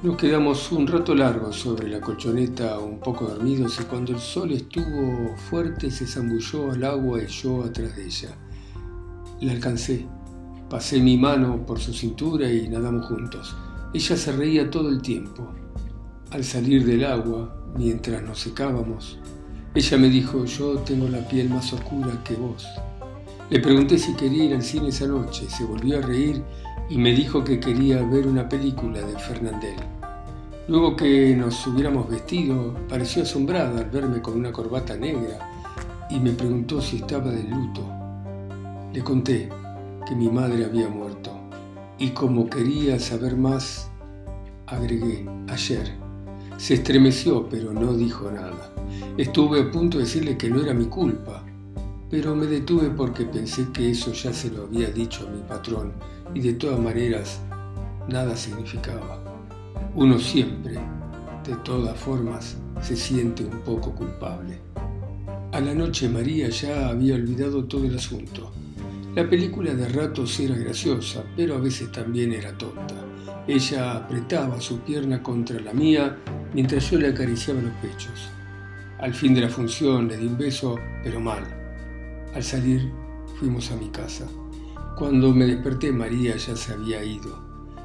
Nos 0.00 0.16
quedamos 0.16 0.70
un 0.70 0.86
rato 0.86 1.12
largo 1.12 1.52
sobre 1.52 1.88
la 1.88 2.00
colchoneta 2.00 2.78
un 2.78 3.00
poco 3.00 3.24
dormidos 3.24 3.80
y 3.80 3.84
cuando 3.84 4.12
el 4.12 4.20
sol 4.20 4.52
estuvo 4.52 5.36
fuerte 5.36 5.90
se 5.90 6.06
zambulló 6.06 6.70
al 6.70 6.84
agua 6.84 7.20
y 7.20 7.26
yo 7.26 7.64
atrás 7.64 7.96
de 7.96 8.04
ella. 8.06 8.28
La 9.40 9.50
alcancé, 9.50 10.06
pasé 10.70 11.00
mi 11.00 11.16
mano 11.16 11.66
por 11.66 11.80
su 11.80 11.92
cintura 11.92 12.48
y 12.48 12.68
nadamos 12.68 13.06
juntos. 13.06 13.56
Ella 13.92 14.16
se 14.16 14.30
reía 14.30 14.70
todo 14.70 14.88
el 14.88 15.02
tiempo. 15.02 15.48
Al 16.30 16.44
salir 16.44 16.86
del 16.86 17.04
agua, 17.04 17.60
mientras 17.76 18.22
nos 18.22 18.38
secábamos, 18.38 19.18
ella 19.74 19.98
me 19.98 20.10
dijo, 20.10 20.44
yo 20.44 20.78
tengo 20.78 21.08
la 21.08 21.26
piel 21.26 21.50
más 21.50 21.72
oscura 21.72 22.22
que 22.22 22.36
vos. 22.36 22.64
Le 23.50 23.58
pregunté 23.58 23.98
si 23.98 24.14
quería 24.14 24.44
ir 24.44 24.54
al 24.54 24.62
cine 24.62 24.90
esa 24.90 25.08
noche, 25.08 25.50
se 25.50 25.64
volvió 25.64 25.98
a 25.98 26.02
reír 26.02 26.44
y 26.90 26.96
me 26.96 27.12
dijo 27.12 27.44
que 27.44 27.60
quería 27.60 28.02
ver 28.02 28.26
una 28.26 28.48
película 28.48 29.00
de 29.00 29.18
Fernandel. 29.18 29.76
Luego 30.68 30.96
que 30.96 31.34
nos 31.36 31.66
hubiéramos 31.66 32.08
vestido, 32.08 32.74
pareció 32.88 33.22
asombrada 33.22 33.80
al 33.80 33.90
verme 33.90 34.20
con 34.22 34.36
una 34.36 34.52
corbata 34.52 34.96
negra 34.96 35.38
y 36.10 36.18
me 36.18 36.32
preguntó 36.32 36.80
si 36.80 36.96
estaba 36.96 37.30
de 37.30 37.42
luto. 37.42 37.82
Le 38.92 39.02
conté 39.02 39.48
que 40.06 40.14
mi 40.14 40.28
madre 40.28 40.64
había 40.64 40.88
muerto 40.88 41.30
y 41.98 42.10
como 42.10 42.48
quería 42.48 42.98
saber 42.98 43.36
más, 43.36 43.90
agregué, 44.66 45.26
ayer. 45.48 45.94
Se 46.56 46.74
estremeció, 46.74 47.48
pero 47.48 47.72
no 47.72 47.92
dijo 47.92 48.30
nada. 48.30 48.72
Estuve 49.16 49.60
a 49.60 49.70
punto 49.70 49.98
de 49.98 50.04
decirle 50.04 50.36
que 50.36 50.50
no 50.50 50.60
era 50.60 50.74
mi 50.74 50.86
culpa, 50.86 51.44
pero 52.10 52.34
me 52.34 52.46
detuve 52.46 52.90
porque 52.90 53.24
pensé 53.24 53.68
que 53.72 53.90
eso 53.90 54.12
ya 54.12 54.32
se 54.32 54.50
lo 54.50 54.64
había 54.64 54.88
dicho 54.90 55.26
a 55.26 55.30
mi 55.30 55.42
patrón 55.42 55.92
y 56.34 56.40
de 56.40 56.52
todas 56.54 56.78
maneras 56.78 57.40
nada 58.08 58.36
significaba. 58.36 59.22
Uno 59.94 60.18
siempre, 60.18 60.74
de 61.46 61.56
todas 61.64 61.98
formas, 61.98 62.56
se 62.80 62.96
siente 62.96 63.44
un 63.44 63.58
poco 63.60 63.94
culpable. 63.94 64.58
A 65.52 65.60
la 65.60 65.74
noche 65.74 66.08
María 66.08 66.48
ya 66.50 66.88
había 66.88 67.14
olvidado 67.14 67.64
todo 67.64 67.84
el 67.84 67.96
asunto. 67.96 68.52
La 69.14 69.28
película 69.28 69.74
de 69.74 69.88
ratos 69.88 70.38
era 70.38 70.56
graciosa, 70.56 71.24
pero 71.36 71.56
a 71.56 71.58
veces 71.58 71.90
también 71.90 72.32
era 72.32 72.56
tonta. 72.56 72.94
Ella 73.46 73.96
apretaba 73.96 74.60
su 74.60 74.80
pierna 74.80 75.22
contra 75.22 75.58
la 75.58 75.72
mía 75.72 76.16
mientras 76.52 76.90
yo 76.90 76.98
le 76.98 77.08
acariciaba 77.08 77.62
los 77.62 77.72
pechos. 77.82 78.28
Al 78.98 79.14
fin 79.14 79.34
de 79.34 79.40
la 79.40 79.48
función 79.48 80.08
le 80.08 80.18
di 80.18 80.26
un 80.26 80.36
beso, 80.36 80.76
pero 81.02 81.18
mal. 81.18 81.42
Al 82.34 82.42
salir 82.42 82.90
fuimos 83.38 83.70
a 83.70 83.76
mi 83.76 83.88
casa. 83.88 84.26
Cuando 84.98 85.32
me 85.32 85.46
desperté 85.46 85.92
María 85.92 86.34
ya 86.34 86.56
se 86.56 86.72
había 86.72 87.04
ido. 87.04 87.38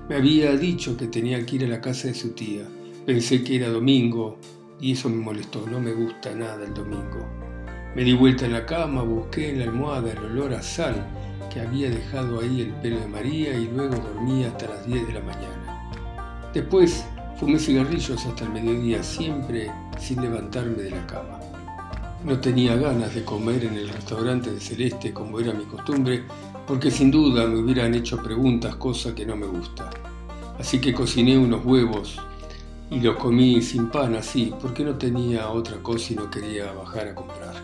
Me 0.09 0.15
había 0.15 0.57
dicho 0.57 0.97
que 0.97 1.05
tenía 1.05 1.45
que 1.45 1.57
ir 1.57 1.65
a 1.65 1.67
la 1.67 1.79
casa 1.79 2.07
de 2.07 2.15
su 2.15 2.31
tía. 2.31 2.63
Pensé 3.05 3.43
que 3.43 3.57
era 3.57 3.69
domingo 3.69 4.39
y 4.81 4.93
eso 4.93 5.09
me 5.09 5.17
molestó. 5.17 5.63
No 5.69 5.79
me 5.79 5.93
gusta 5.93 6.33
nada 6.33 6.65
el 6.65 6.73
domingo. 6.73 7.23
Me 7.95 8.03
di 8.03 8.13
vuelta 8.13 8.47
en 8.47 8.53
la 8.53 8.65
cama, 8.65 9.03
busqué 9.03 9.51
en 9.51 9.59
la 9.59 9.65
almohada 9.65 10.11
el 10.11 10.17
olor 10.25 10.55
a 10.55 10.63
sal 10.63 11.05
que 11.53 11.61
había 11.61 11.91
dejado 11.91 12.39
ahí 12.39 12.61
el 12.61 12.71
pelo 12.81 12.99
de 12.99 13.07
María 13.07 13.59
y 13.59 13.67
luego 13.67 13.95
dormí 13.95 14.45
hasta 14.45 14.69
las 14.69 14.87
10 14.87 15.05
de 15.05 15.13
la 15.13 15.19
mañana. 15.19 15.91
Después 16.51 17.05
fumé 17.39 17.59
cigarrillos 17.59 18.25
hasta 18.25 18.43
el 18.45 18.53
mediodía, 18.53 19.03
siempre 19.03 19.69
sin 19.99 20.19
levantarme 20.19 20.81
de 20.81 20.89
la 20.89 21.05
cama. 21.05 21.39
No 22.25 22.39
tenía 22.39 22.75
ganas 22.75 23.13
de 23.13 23.23
comer 23.23 23.65
en 23.65 23.75
el 23.75 23.89
restaurante 23.89 24.49
de 24.49 24.59
Celeste 24.59 25.13
como 25.13 25.39
era 25.39 25.53
mi 25.53 25.65
costumbre, 25.65 26.23
porque 26.67 26.91
sin 26.91 27.11
duda 27.11 27.47
me 27.47 27.59
hubieran 27.59 27.93
hecho 27.93 28.21
preguntas, 28.21 28.75
cosa 28.75 29.13
que 29.13 29.25
no 29.25 29.35
me 29.35 29.45
gusta. 29.45 29.89
Así 30.59 30.79
que 30.79 30.93
cociné 30.93 31.37
unos 31.37 31.65
huevos 31.65 32.19
y 32.89 32.99
los 32.99 33.17
comí 33.17 33.61
sin 33.61 33.87
pan 33.87 34.15
así, 34.15 34.53
porque 34.61 34.83
no 34.83 34.95
tenía 34.95 35.49
otra 35.49 35.77
cosa 35.77 36.13
y 36.13 36.15
no 36.15 36.29
quería 36.29 36.71
bajar 36.71 37.07
a 37.07 37.15
comprar. 37.15 37.55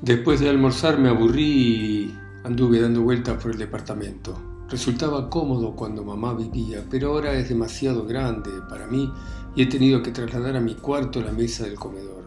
Después 0.00 0.40
de 0.40 0.48
almorzar 0.48 0.98
me 0.98 1.08
aburrí 1.08 1.44
y 1.44 2.18
anduve 2.44 2.80
dando 2.80 3.02
vueltas 3.02 3.42
por 3.42 3.50
el 3.52 3.58
departamento. 3.58 4.38
Resultaba 4.70 5.28
cómodo 5.28 5.74
cuando 5.74 6.04
mamá 6.04 6.32
vivía, 6.32 6.84
pero 6.88 7.10
ahora 7.10 7.34
es 7.34 7.48
demasiado 7.48 8.06
grande 8.06 8.50
para 8.68 8.86
mí 8.86 9.12
y 9.56 9.62
he 9.62 9.66
tenido 9.66 10.02
que 10.02 10.12
trasladar 10.12 10.56
a 10.56 10.60
mi 10.60 10.76
cuarto 10.76 11.20
la 11.20 11.32
mesa 11.32 11.64
del 11.64 11.74
comedor. 11.74 12.22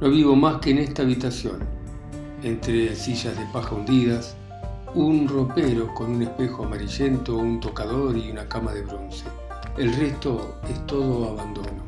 No 0.00 0.10
vivo 0.10 0.34
más 0.34 0.60
que 0.60 0.70
en 0.70 0.78
esta 0.78 1.02
habitación, 1.02 1.58
entre 2.44 2.94
sillas 2.94 3.36
de 3.36 3.46
paja 3.52 3.74
hundidas, 3.74 4.36
un 4.94 5.26
ropero 5.26 5.92
con 5.94 6.14
un 6.14 6.22
espejo 6.22 6.64
amarillento, 6.64 7.36
un 7.36 7.58
tocador 7.58 8.16
y 8.16 8.30
una 8.30 8.46
cama 8.46 8.72
de 8.72 8.82
bronce. 8.82 9.24
El 9.76 9.92
resto 9.94 10.56
es 10.68 10.86
todo 10.86 11.30
abandono. 11.30 11.82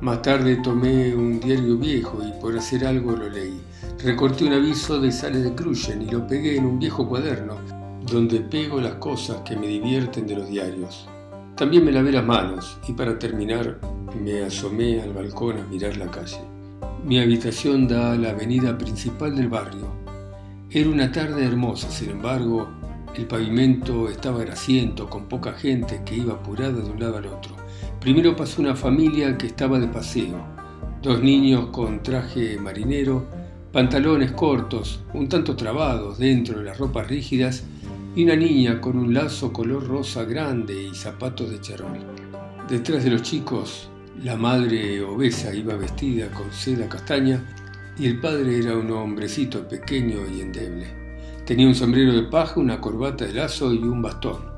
Más 0.00 0.22
tarde 0.22 0.56
tomé 0.56 1.14
un 1.14 1.40
diario 1.40 1.78
viejo 1.78 2.18
y 2.22 2.30
por 2.40 2.56
hacer 2.56 2.86
algo 2.86 3.12
lo 3.12 3.28
leí. 3.28 3.60
Recorté 4.04 4.44
un 4.44 4.52
aviso 4.52 5.00
de 5.00 5.10
Sales 5.10 5.42
de 5.42 5.54
Crujen 5.54 6.02
y 6.02 6.10
lo 6.10 6.26
pegué 6.26 6.56
en 6.56 6.66
un 6.66 6.78
viejo 6.78 7.08
cuaderno 7.08 7.56
donde 8.10 8.40
pego 8.40 8.80
las 8.80 8.94
cosas 8.96 9.38
que 9.46 9.56
me 9.56 9.66
divierten 9.66 10.26
de 10.26 10.36
los 10.36 10.48
diarios. 10.48 11.08
También 11.56 11.84
me 11.84 11.92
lavé 11.92 12.12
las 12.12 12.24
manos 12.24 12.78
y 12.86 12.92
para 12.92 13.18
terminar 13.18 13.78
me 14.22 14.42
asomé 14.42 15.00
al 15.00 15.14
balcón 15.14 15.58
a 15.58 15.66
mirar 15.66 15.96
la 15.96 16.10
calle. 16.10 16.53
Mi 17.04 17.18
habitación 17.18 17.86
da 17.86 18.12
a 18.12 18.16
la 18.16 18.30
avenida 18.30 18.78
principal 18.78 19.36
del 19.36 19.48
barrio. 19.48 19.92
Era 20.70 20.88
una 20.88 21.12
tarde 21.12 21.44
hermosa, 21.44 21.90
sin 21.90 22.08
embargo, 22.08 22.66
el 23.14 23.26
pavimento 23.26 24.08
estaba 24.08 24.38
grasiento, 24.38 25.10
con 25.10 25.26
poca 25.28 25.52
gente 25.52 26.00
que 26.06 26.16
iba 26.16 26.32
apurada 26.32 26.80
de 26.80 26.90
un 26.90 26.98
lado 26.98 27.18
al 27.18 27.26
otro. 27.26 27.54
Primero 28.00 28.34
pasó 28.34 28.62
una 28.62 28.74
familia 28.74 29.36
que 29.36 29.48
estaba 29.48 29.78
de 29.78 29.86
paseo, 29.86 30.46
dos 31.02 31.22
niños 31.22 31.66
con 31.66 32.02
traje 32.02 32.56
marinero, 32.58 33.26
pantalones 33.70 34.32
cortos, 34.32 35.04
un 35.12 35.28
tanto 35.28 35.56
trabados 35.56 36.16
dentro 36.16 36.58
de 36.58 36.64
las 36.64 36.78
ropas 36.78 37.06
rígidas, 37.06 37.64
y 38.16 38.24
una 38.24 38.36
niña 38.36 38.80
con 38.80 38.96
un 38.96 39.12
lazo 39.12 39.52
color 39.52 39.86
rosa 39.86 40.24
grande 40.24 40.84
y 40.84 40.94
zapatos 40.94 41.50
de 41.50 41.60
charol. 41.60 41.98
Detrás 42.66 43.04
de 43.04 43.10
los 43.10 43.20
chicos, 43.20 43.90
la 44.22 44.36
madre 44.36 45.02
obesa 45.02 45.52
iba 45.54 45.74
vestida 45.74 46.30
con 46.30 46.52
seda 46.52 46.88
castaña 46.88 47.42
y 47.98 48.06
el 48.06 48.20
padre 48.20 48.58
era 48.58 48.76
un 48.76 48.90
hombrecito 48.90 49.66
pequeño 49.68 50.20
y 50.32 50.40
endeble. 50.40 50.86
Tenía 51.44 51.66
un 51.66 51.74
sombrero 51.74 52.12
de 52.12 52.22
paja, 52.22 52.60
una 52.60 52.80
corbata 52.80 53.26
de 53.26 53.34
lazo 53.34 53.72
y 53.72 53.78
un 53.78 54.00
bastón. 54.00 54.52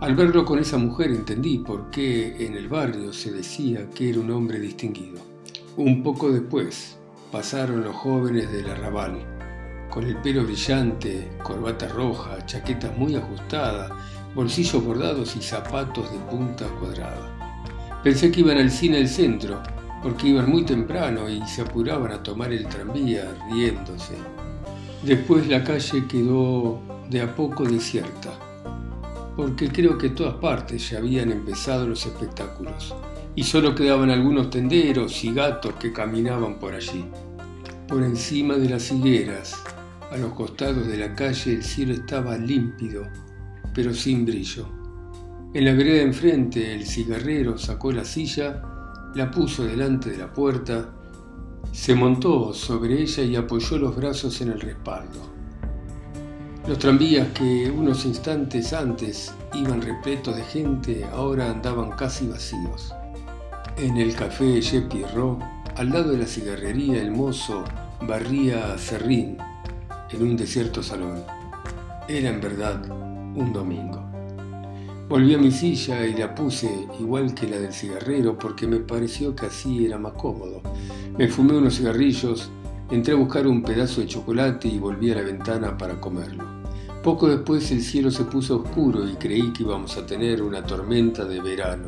Al 0.00 0.14
verlo 0.14 0.44
con 0.44 0.58
esa 0.58 0.76
mujer 0.78 1.10
entendí 1.10 1.58
por 1.58 1.90
qué 1.90 2.44
en 2.44 2.54
el 2.54 2.68
barrio 2.68 3.12
se 3.12 3.32
decía 3.32 3.88
que 3.90 4.10
era 4.10 4.20
un 4.20 4.30
hombre 4.30 4.58
distinguido. 4.58 5.20
Un 5.76 6.02
poco 6.02 6.30
después 6.30 6.98
pasaron 7.30 7.84
los 7.84 7.94
jóvenes 7.94 8.50
del 8.50 8.70
arrabal 8.70 9.36
con 9.90 10.04
el 10.04 10.16
pelo 10.18 10.44
brillante, 10.44 11.30
corbata 11.42 11.88
roja, 11.88 12.44
chaqueta 12.44 12.92
muy 12.98 13.14
ajustada, 13.14 13.96
bolsillos 14.34 14.84
bordados 14.84 15.34
y 15.36 15.40
zapatos 15.40 16.12
de 16.12 16.18
punta 16.18 16.66
cuadrada. 16.78 17.35
Pensé 18.06 18.30
que 18.30 18.38
iban 18.38 18.56
al 18.58 18.70
cine 18.70 18.98
del 18.98 19.08
centro, 19.08 19.60
porque 20.00 20.28
iban 20.28 20.48
muy 20.48 20.64
temprano 20.64 21.28
y 21.28 21.44
se 21.48 21.62
apuraban 21.62 22.12
a 22.12 22.22
tomar 22.22 22.52
el 22.52 22.64
tranvía 22.68 23.34
riéndose. 23.50 24.14
Después 25.02 25.48
la 25.48 25.64
calle 25.64 26.06
quedó 26.06 26.80
de 27.10 27.22
a 27.22 27.34
poco 27.34 27.64
desierta, 27.64 28.30
porque 29.34 29.72
creo 29.72 29.98
que 29.98 30.10
todas 30.10 30.36
partes 30.36 30.88
ya 30.88 30.98
habían 30.98 31.32
empezado 31.32 31.88
los 31.88 32.06
espectáculos, 32.06 32.94
y 33.34 33.42
solo 33.42 33.74
quedaban 33.74 34.10
algunos 34.10 34.50
tenderos 34.50 35.24
y 35.24 35.34
gatos 35.34 35.74
que 35.74 35.92
caminaban 35.92 36.60
por 36.60 36.74
allí. 36.74 37.04
Por 37.88 38.04
encima 38.04 38.54
de 38.54 38.68
las 38.68 38.92
higueras, 38.92 39.60
a 40.12 40.16
los 40.16 40.32
costados 40.34 40.86
de 40.86 40.96
la 40.96 41.12
calle 41.16 41.54
el 41.54 41.64
cielo 41.64 41.94
estaba 41.94 42.38
límpido, 42.38 43.02
pero 43.74 43.92
sin 43.92 44.24
brillo. 44.24 44.75
En 45.56 45.64
la 45.64 45.72
vereda 45.72 46.02
enfrente 46.02 46.74
el 46.74 46.86
cigarrero 46.86 47.56
sacó 47.56 47.90
la 47.90 48.04
silla, 48.04 48.60
la 49.14 49.30
puso 49.30 49.64
delante 49.64 50.10
de 50.10 50.18
la 50.18 50.30
puerta, 50.30 50.90
se 51.72 51.94
montó 51.94 52.52
sobre 52.52 53.00
ella 53.00 53.22
y 53.22 53.36
apoyó 53.36 53.78
los 53.78 53.96
brazos 53.96 54.38
en 54.42 54.50
el 54.50 54.60
respaldo. 54.60 55.18
Los 56.68 56.78
tranvías 56.78 57.28
que 57.28 57.70
unos 57.70 58.04
instantes 58.04 58.74
antes 58.74 59.32
iban 59.54 59.80
repletos 59.80 60.36
de 60.36 60.42
gente 60.42 61.06
ahora 61.10 61.50
andaban 61.50 61.92
casi 61.92 62.26
vacíos. 62.28 62.92
En 63.78 63.96
el 63.96 64.14
café 64.14 64.60
Ro, 65.14 65.38
al 65.74 65.88
lado 65.88 66.12
de 66.12 66.18
la 66.18 66.26
cigarrería, 66.26 67.00
el 67.00 67.12
mozo 67.12 67.64
barría 68.02 68.76
serrín 68.76 69.38
en 70.10 70.22
un 70.22 70.36
desierto 70.36 70.82
salón. 70.82 71.24
Era 72.08 72.28
en 72.28 72.42
verdad 72.42 72.84
un 72.90 73.54
domingo. 73.54 74.05
Volví 75.08 75.34
a 75.34 75.38
mi 75.38 75.52
silla 75.52 76.04
y 76.04 76.14
la 76.14 76.34
puse 76.34 76.88
igual 76.98 77.32
que 77.32 77.46
la 77.46 77.60
del 77.60 77.72
cigarrero 77.72 78.36
porque 78.36 78.66
me 78.66 78.80
pareció 78.80 79.36
que 79.36 79.46
así 79.46 79.86
era 79.86 79.98
más 79.98 80.14
cómodo. 80.14 80.60
Me 81.16 81.28
fumé 81.28 81.56
unos 81.56 81.76
cigarrillos, 81.76 82.50
entré 82.90 83.14
a 83.14 83.16
buscar 83.16 83.46
un 83.46 83.62
pedazo 83.62 84.00
de 84.00 84.08
chocolate 84.08 84.66
y 84.66 84.80
volví 84.80 85.12
a 85.12 85.14
la 85.14 85.22
ventana 85.22 85.78
para 85.78 86.00
comerlo. 86.00 86.44
Poco 87.04 87.28
después 87.28 87.70
el 87.70 87.82
cielo 87.82 88.10
se 88.10 88.24
puso 88.24 88.56
oscuro 88.56 89.08
y 89.08 89.14
creí 89.14 89.52
que 89.52 89.62
íbamos 89.62 89.96
a 89.96 90.04
tener 90.04 90.42
una 90.42 90.64
tormenta 90.64 91.24
de 91.24 91.40
verano. 91.40 91.86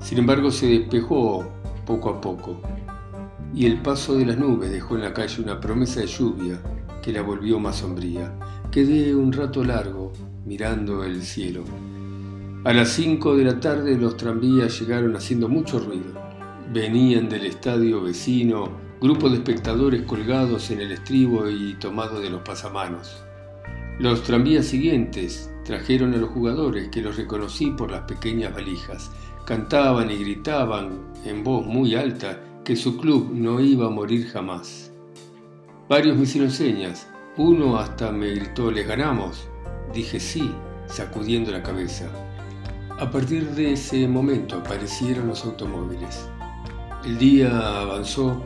Sin 0.00 0.18
embargo 0.18 0.52
se 0.52 0.68
despejó 0.68 1.44
poco 1.84 2.10
a 2.10 2.20
poco 2.20 2.60
y 3.52 3.66
el 3.66 3.82
paso 3.82 4.16
de 4.16 4.26
las 4.26 4.38
nubes 4.38 4.70
dejó 4.70 4.94
en 4.94 5.02
la 5.02 5.12
calle 5.12 5.42
una 5.42 5.60
promesa 5.60 5.98
de 5.98 6.06
lluvia 6.06 6.60
que 7.02 7.10
la 7.10 7.22
volvió 7.22 7.58
más 7.58 7.78
sombría. 7.78 8.32
Quedé 8.70 9.12
un 9.12 9.32
rato 9.32 9.64
largo 9.64 10.12
mirando 10.44 11.02
el 11.02 11.24
cielo. 11.24 11.64
A 12.66 12.72
las 12.72 12.88
5 12.94 13.36
de 13.36 13.44
la 13.44 13.60
tarde 13.60 13.96
los 13.96 14.16
tranvías 14.16 14.80
llegaron 14.80 15.14
haciendo 15.14 15.48
mucho 15.48 15.78
ruido. 15.78 16.20
Venían 16.72 17.28
del 17.28 17.46
estadio 17.46 18.02
vecino, 18.02 18.70
grupo 19.00 19.30
de 19.30 19.36
espectadores 19.36 20.02
colgados 20.02 20.72
en 20.72 20.80
el 20.80 20.90
estribo 20.90 21.48
y 21.48 21.74
tomados 21.74 22.20
de 22.20 22.28
los 22.28 22.42
pasamanos. 22.42 23.22
Los 24.00 24.24
tranvías 24.24 24.66
siguientes 24.66 25.48
trajeron 25.64 26.12
a 26.14 26.16
los 26.16 26.30
jugadores 26.30 26.88
que 26.88 27.02
los 27.02 27.16
reconocí 27.16 27.70
por 27.70 27.92
las 27.92 28.00
pequeñas 28.00 28.52
valijas. 28.52 29.12
Cantaban 29.44 30.10
y 30.10 30.16
gritaban 30.16 31.12
en 31.24 31.44
voz 31.44 31.64
muy 31.64 31.94
alta 31.94 32.40
que 32.64 32.74
su 32.74 32.98
club 32.98 33.30
no 33.32 33.60
iba 33.60 33.86
a 33.86 33.90
morir 33.90 34.26
jamás. 34.26 34.90
Varios 35.88 36.16
me 36.16 36.50
señas, 36.50 37.06
uno 37.36 37.78
hasta 37.78 38.10
me 38.10 38.32
gritó, 38.32 38.72
¿les 38.72 38.88
ganamos? 38.88 39.46
Dije 39.94 40.18
sí, 40.18 40.50
sacudiendo 40.88 41.52
la 41.52 41.62
cabeza. 41.62 42.10
A 42.98 43.10
partir 43.10 43.50
de 43.50 43.74
ese 43.74 44.08
momento 44.08 44.56
aparecieron 44.56 45.28
los 45.28 45.44
automóviles. 45.44 46.26
El 47.04 47.18
día 47.18 47.82
avanzó, 47.82 48.42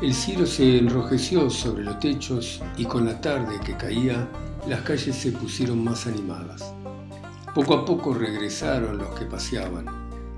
el 0.00 0.14
cielo 0.14 0.46
se 0.46 0.78
enrojeció 0.78 1.50
sobre 1.50 1.84
los 1.84 1.98
techos 2.00 2.62
y 2.78 2.86
con 2.86 3.04
la 3.04 3.20
tarde 3.20 3.60
que 3.62 3.76
caía, 3.76 4.26
las 4.66 4.80
calles 4.80 5.14
se 5.14 5.32
pusieron 5.32 5.84
más 5.84 6.06
animadas. 6.06 6.72
Poco 7.54 7.74
a 7.74 7.84
poco 7.84 8.14
regresaron 8.14 8.96
los 8.96 9.10
que 9.10 9.26
paseaban. 9.26 9.84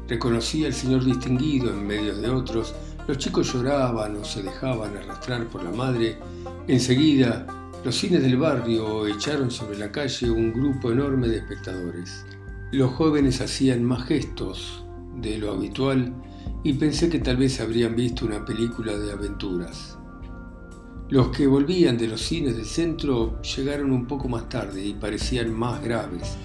Reconocí 0.09 0.65
al 0.65 0.75
señor 0.75 1.05
distinguido 1.05 1.71
en 1.71 1.87
medio 1.87 2.17
de 2.17 2.29
otros, 2.29 2.75
los 3.07 3.19
chicos 3.19 3.53
lloraban 3.53 4.17
o 4.17 4.25
se 4.25 4.43
dejaban 4.43 4.97
arrastrar 4.97 5.47
por 5.47 5.63
la 5.63 5.71
madre. 5.71 6.19
Enseguida, 6.67 7.47
los 7.85 7.95
cines 7.95 8.21
del 8.21 8.37
barrio 8.37 9.07
echaron 9.07 9.53
sobre 9.53 9.79
la 9.79 9.93
calle 9.93 10.29
un 10.29 10.53
grupo 10.53 10.91
enorme 10.91 11.29
de 11.29 11.37
espectadores. 11.37 12.25
Los 12.75 12.93
jóvenes 12.95 13.41
hacían 13.41 13.85
más 13.85 14.03
gestos 14.03 14.83
de 15.15 15.39
lo 15.39 15.53
habitual 15.53 16.13
y 16.65 16.73
pensé 16.73 17.09
que 17.09 17.21
tal 17.21 17.37
vez 17.37 17.61
habrían 17.61 17.95
visto 17.95 18.27
una 18.27 18.45
película 18.45 18.99
de 18.99 19.13
aventuras. 19.13 19.97
Los 21.09 21.29
que 21.29 21.47
volvían 21.47 21.97
de 21.97 22.09
los 22.09 22.21
cines 22.21 22.57
del 22.57 22.67
centro 22.67 23.41
llegaron 23.43 23.93
un 23.93 24.07
poco 24.07 24.29
más 24.29 24.49
tarde 24.49 24.85
y 24.85 24.93
parecían 24.93 25.55
más 25.55 25.85
graves. 25.85 26.37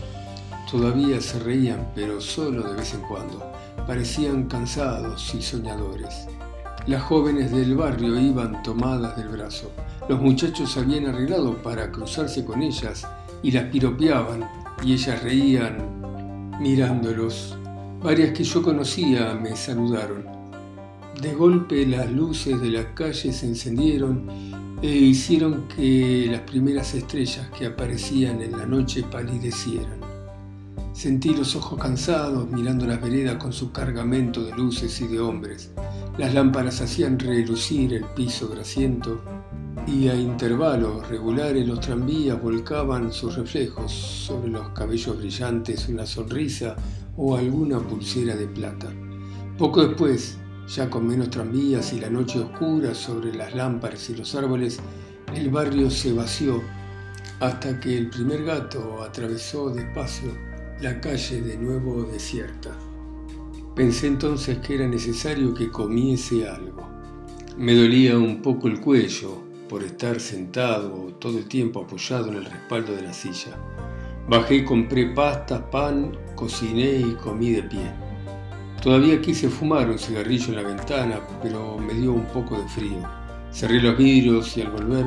Todavía 0.70 1.20
se 1.20 1.40
reían, 1.40 1.94
pero 1.96 2.22
solo 2.22 2.62
de 2.62 2.76
vez 2.76 2.94
en 2.94 3.02
cuando. 3.08 3.52
Parecían 3.88 4.44
cansados 4.44 5.34
y 5.34 5.42
soñadores. 5.42 6.28
Las 6.86 7.02
jóvenes 7.02 7.52
del 7.52 7.76
barrio 7.76 8.20
iban 8.20 8.62
tomadas 8.62 9.18
del 9.18 9.30
brazo. 9.30 9.72
Los 10.08 10.22
muchachos 10.22 10.78
habían 10.78 11.08
arreglado 11.08 11.58
para 11.64 11.92
cruzarse 11.92 12.46
con 12.46 12.62
ellas 12.62 13.08
y 13.42 13.50
las 13.50 13.64
piropeaban 13.72 14.48
y 14.84 14.94
ellas 14.94 15.24
reían 15.24 15.99
mirándolos. 16.60 17.58
Varias 18.04 18.32
que 18.32 18.44
yo 18.44 18.62
conocía 18.62 19.34
me 19.36 19.56
saludaron. 19.56 20.26
De 21.22 21.34
golpe 21.34 21.86
las 21.86 22.10
luces 22.12 22.60
de 22.62 22.70
la 22.70 22.94
calle 22.94 23.34
se 23.34 23.46
encendieron 23.46 24.30
e 24.82 24.88
hicieron 24.88 25.68
que 25.68 26.28
las 26.32 26.42
primeras 26.42 26.94
estrellas 26.94 27.50
que 27.58 27.66
aparecían 27.66 28.42
en 28.42 28.54
la 28.54 28.66
noche 28.66 29.04
palidecieran. 29.04 30.00
Sentí 30.94 31.34
los 31.34 31.56
ojos 31.56 31.80
cansados 31.80 32.50
mirando 32.50 32.86
las 32.86 33.02
veredas 33.02 33.36
con 33.36 33.54
su 33.54 33.72
cargamento 33.72 34.44
de 34.44 34.54
luces 34.54 35.00
y 35.02 35.08
de 35.08 35.20
hombres. 35.20 35.72
Las 36.18 36.34
lámparas 36.34 36.82
hacían 36.82 37.20
relucir 37.20 37.94
el 37.94 38.04
piso 38.04 38.50
grasiento 38.50 39.22
y 39.90 40.08
a 40.08 40.16
intervalos 40.16 41.08
regulares 41.10 41.68
los 41.68 41.80
tranvías 41.80 42.42
volcaban 42.42 43.12
sus 43.12 43.36
reflejos 43.36 43.92
sobre 43.92 44.50
los 44.52 44.70
cabellos 44.70 45.18
brillantes, 45.18 45.90
una 45.90 46.06
sonrisa 46.06 46.76
o 47.18 47.36
alguna 47.36 47.80
pulsera 47.80 48.36
de 48.36 48.48
plata. 48.48 48.88
Poco 49.58 49.86
después, 49.86 50.38
ya 50.68 50.90
con 50.90 51.08
menos 51.08 51.32
tranvías 51.32 51.92
y 51.94 52.00
la 52.00 52.10
noche 52.10 52.40
oscura 52.40 52.94
sobre 52.94 53.34
las 53.34 53.56
lámparas 53.56 54.10
y 54.12 54.16
los 54.16 54.36
árboles, 54.36 54.80
el 55.34 55.50
barrio 55.50 55.90
se 55.90 56.14
vació 56.14 56.62
hasta 57.40 57.80
que 57.80 57.98
el 57.98 58.10
primer 58.10 58.44
gato 58.44 59.02
atravesó 59.02 59.70
despacio 59.70 60.32
la 60.82 61.02
calle 61.02 61.42
de 61.42 61.58
nuevo 61.58 62.04
desierta. 62.04 62.78
Pensé 63.76 64.08
entonces 64.08 64.60
que 64.60 64.76
era 64.76 64.88
necesario 64.88 65.54
que 65.54 65.72
comiese 65.72 66.48
algo. 66.48 66.88
Me 67.58 67.74
dolía 67.76 68.18
un 68.18 68.42
poco 68.42 68.68
el 68.68 68.80
cuello, 68.80 69.49
por 69.70 69.84
estar 69.84 70.20
sentado 70.20 70.90
todo 71.20 71.38
el 71.38 71.48
tiempo 71.48 71.82
apoyado 71.82 72.30
en 72.30 72.38
el 72.38 72.46
respaldo 72.46 72.96
de 72.96 73.04
la 73.04 73.14
silla. 73.14 73.56
Bajé 74.28 74.56
y 74.56 74.66
compré 74.66 75.06
pasta, 75.14 75.70
pan, 75.70 76.18
cociné 76.36 76.96
y 76.96 77.16
comí 77.24 77.52
de 77.52 77.64
pie. 77.64 77.92
Todavía 78.82 79.22
quise 79.22 79.48
fumar 79.48 79.90
un 79.90 80.00
cigarrillo 80.00 80.48
en 80.48 80.56
la 80.56 80.64
ventana, 80.64 81.20
pero 81.42 81.78
me 81.78 81.94
dio 81.94 82.14
un 82.14 82.26
poco 82.26 82.58
de 82.58 82.68
frío. 82.68 83.08
Cerré 83.52 83.80
los 83.82 83.96
vidrios 83.98 84.58
y 84.58 84.62
al 84.62 84.72
volver 84.72 85.06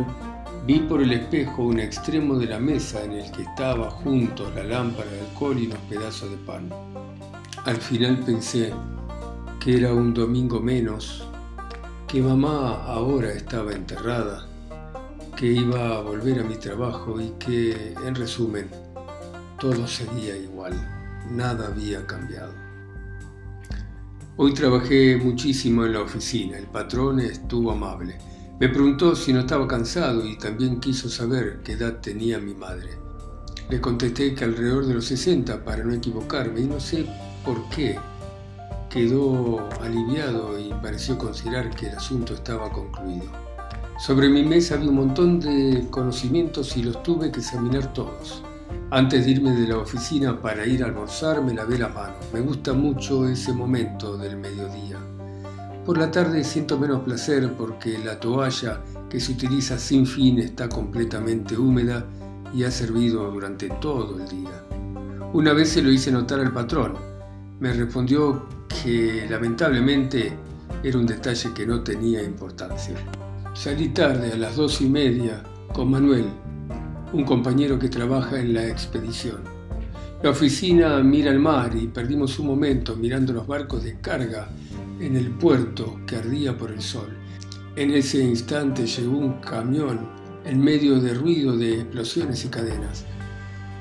vi 0.64 0.78
por 0.78 1.02
el 1.02 1.12
espejo 1.12 1.64
un 1.64 1.80
extremo 1.80 2.38
de 2.38 2.46
la 2.46 2.60
mesa 2.60 3.04
en 3.04 3.12
el 3.12 3.32
que 3.32 3.42
estaba 3.42 3.90
juntos 3.90 4.54
la 4.54 4.62
lámpara 4.62 5.10
de 5.10 5.20
alcohol 5.22 5.58
y 5.58 5.66
unos 5.66 5.78
pedazos 5.88 6.30
de 6.30 6.36
pan. 6.36 6.68
Al 7.64 7.76
final 7.76 8.20
pensé 8.24 8.72
que 9.58 9.76
era 9.76 9.92
un 9.92 10.14
domingo 10.14 10.60
menos, 10.60 11.26
que 12.06 12.22
mamá 12.22 12.84
ahora 12.84 13.32
estaba 13.32 13.72
enterrada 13.72 14.51
que 15.36 15.46
iba 15.46 15.96
a 15.96 16.00
volver 16.00 16.40
a 16.40 16.44
mi 16.44 16.56
trabajo 16.56 17.20
y 17.20 17.30
que, 17.38 17.94
en 18.04 18.14
resumen, 18.14 18.68
todo 19.58 19.86
seguía 19.86 20.36
igual, 20.36 20.72
nada 21.30 21.68
había 21.68 22.06
cambiado. 22.06 22.52
Hoy 24.36 24.54
trabajé 24.54 25.16
muchísimo 25.16 25.84
en 25.84 25.92
la 25.94 26.00
oficina, 26.00 26.58
el 26.58 26.66
patrón 26.66 27.20
estuvo 27.20 27.70
amable. 27.70 28.18
Me 28.60 28.68
preguntó 28.68 29.16
si 29.16 29.32
no 29.32 29.40
estaba 29.40 29.66
cansado 29.66 30.26
y 30.26 30.38
también 30.38 30.80
quiso 30.80 31.08
saber 31.08 31.60
qué 31.64 31.72
edad 31.72 32.00
tenía 32.00 32.38
mi 32.38 32.54
madre. 32.54 32.90
Le 33.68 33.80
contesté 33.80 34.34
que 34.34 34.44
alrededor 34.44 34.86
de 34.86 34.94
los 34.94 35.06
60 35.06 35.64
para 35.64 35.82
no 35.82 35.92
equivocarme 35.92 36.60
y 36.60 36.66
no 36.66 36.78
sé 36.78 37.06
por 37.44 37.68
qué. 37.70 37.98
Quedó 38.90 39.68
aliviado 39.80 40.58
y 40.58 40.70
pareció 40.82 41.16
considerar 41.16 41.70
que 41.74 41.88
el 41.88 41.96
asunto 41.96 42.34
estaba 42.34 42.70
concluido. 42.70 43.51
Sobre 43.98 44.28
mi 44.28 44.42
mesa 44.42 44.74
había 44.74 44.88
un 44.88 44.96
montón 44.96 45.38
de 45.38 45.86
conocimientos 45.90 46.76
y 46.76 46.82
los 46.82 47.02
tuve 47.02 47.30
que 47.30 47.40
examinar 47.40 47.92
todos. 47.92 48.42
Antes 48.90 49.24
de 49.24 49.32
irme 49.32 49.52
de 49.52 49.68
la 49.68 49.78
oficina 49.78 50.40
para 50.40 50.66
ir 50.66 50.82
a 50.82 50.86
almorzar 50.86 51.42
me 51.42 51.54
lavé 51.54 51.78
la 51.78 51.88
mano. 51.88 52.14
Me 52.32 52.40
gusta 52.40 52.72
mucho 52.72 53.28
ese 53.28 53.52
momento 53.52 54.16
del 54.16 54.36
mediodía. 54.36 54.98
Por 55.86 55.98
la 55.98 56.10
tarde 56.10 56.42
siento 56.42 56.78
menos 56.78 57.02
placer 57.02 57.52
porque 57.56 57.98
la 57.98 58.18
toalla 58.18 58.80
que 59.08 59.20
se 59.20 59.32
utiliza 59.32 59.78
sin 59.78 60.06
fin 60.06 60.38
está 60.38 60.68
completamente 60.68 61.56
húmeda 61.56 62.04
y 62.54 62.64
ha 62.64 62.70
servido 62.70 63.30
durante 63.30 63.68
todo 63.68 64.18
el 64.18 64.28
día. 64.28 64.64
Una 65.32 65.52
vez 65.52 65.70
se 65.70 65.82
lo 65.82 65.90
hice 65.90 66.10
notar 66.10 66.40
al 66.40 66.52
patrón. 66.52 66.94
Me 67.60 67.72
respondió 67.72 68.46
que 68.68 69.26
lamentablemente 69.28 70.32
era 70.82 70.98
un 70.98 71.06
detalle 71.06 71.52
que 71.54 71.66
no 71.66 71.82
tenía 71.82 72.22
importancia. 72.22 72.96
Salí 73.54 73.90
tarde, 73.90 74.32
a 74.32 74.36
las 74.36 74.56
dos 74.56 74.80
y 74.80 74.86
media, 74.86 75.42
con 75.74 75.90
Manuel, 75.90 76.24
un 77.12 77.22
compañero 77.22 77.78
que 77.78 77.90
trabaja 77.90 78.40
en 78.40 78.54
la 78.54 78.66
expedición. 78.66 79.42
La 80.22 80.30
oficina 80.30 80.98
mira 81.02 81.30
al 81.30 81.38
mar 81.38 81.76
y 81.76 81.86
perdimos 81.86 82.38
un 82.38 82.46
momento 82.46 82.96
mirando 82.96 83.34
los 83.34 83.46
barcos 83.46 83.84
de 83.84 83.98
carga 84.00 84.48
en 84.98 85.16
el 85.16 85.30
puerto 85.32 86.00
que 86.06 86.16
ardía 86.16 86.56
por 86.56 86.70
el 86.70 86.80
sol. 86.80 87.14
En 87.76 87.90
ese 87.90 88.24
instante 88.24 88.86
llegó 88.86 89.18
un 89.18 89.34
camión 89.34 90.08
en 90.46 90.58
medio 90.58 90.98
de 90.98 91.12
ruido 91.12 91.54
de 91.54 91.82
explosiones 91.82 92.46
y 92.46 92.48
cadenas. 92.48 93.04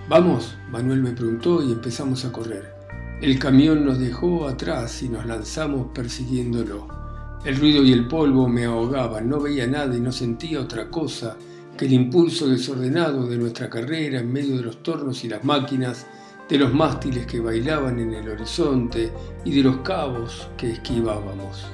¿Vamos? 0.09 0.57
Manuel 0.69 1.01
me 1.01 1.11
preguntó 1.11 1.63
y 1.63 1.71
empezamos 1.71 2.25
a 2.25 2.31
correr. 2.33 2.73
El 3.21 3.39
camión 3.39 3.85
nos 3.85 3.99
dejó 3.99 4.49
atrás 4.49 5.01
y 5.01 5.07
nos 5.07 5.25
lanzamos 5.25 5.87
persiguiéndolo. 5.93 7.00
El 7.43 7.55
ruido 7.57 7.81
y 7.81 7.91
el 7.91 8.07
polvo 8.07 8.47
me 8.47 8.65
ahogaban, 8.65 9.27
no 9.27 9.39
veía 9.39 9.65
nada 9.65 9.97
y 9.97 9.99
no 9.99 10.11
sentía 10.11 10.61
otra 10.61 10.89
cosa 10.91 11.37
que 11.75 11.85
el 11.85 11.93
impulso 11.93 12.47
desordenado 12.47 13.25
de 13.25 13.35
nuestra 13.35 13.67
carrera 13.67 14.19
en 14.19 14.31
medio 14.31 14.57
de 14.57 14.61
los 14.61 14.83
tornos 14.83 15.23
y 15.23 15.29
las 15.29 15.43
máquinas, 15.43 16.05
de 16.47 16.59
los 16.59 16.71
mástiles 16.71 17.25
que 17.25 17.39
bailaban 17.39 17.97
en 17.97 18.13
el 18.13 18.29
horizonte 18.29 19.11
y 19.43 19.55
de 19.55 19.63
los 19.63 19.77
cabos 19.77 20.49
que 20.55 20.73
esquivábamos. 20.73 21.65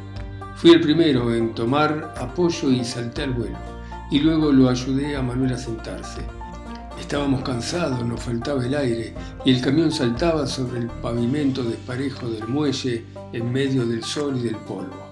Fui 0.55 0.71
el 0.71 0.79
primero 0.79 1.35
en 1.35 1.53
tomar 1.53 2.13
apoyo 2.17 2.71
y 2.71 2.85
salté 2.85 3.23
al 3.23 3.33
vuelo, 3.33 3.57
y 4.09 4.19
luego 4.19 4.53
lo 4.53 4.69
ayudé 4.69 5.17
a 5.17 5.21
Manuel 5.21 5.51
a 5.51 5.57
sentarse. 5.57 6.21
Estábamos 6.97 7.41
cansados, 7.41 8.05
nos 8.05 8.21
faltaba 8.21 8.65
el 8.65 8.73
aire, 8.73 9.13
y 9.43 9.51
el 9.51 9.59
camión 9.59 9.91
saltaba 9.91 10.47
sobre 10.47 10.79
el 10.79 10.87
pavimento 10.87 11.61
desparejo 11.61 12.29
del 12.29 12.47
muelle 12.47 13.03
en 13.33 13.51
medio 13.51 13.85
del 13.85 14.03
sol 14.05 14.37
y 14.37 14.43
del 14.43 14.55
polvo. 14.55 15.06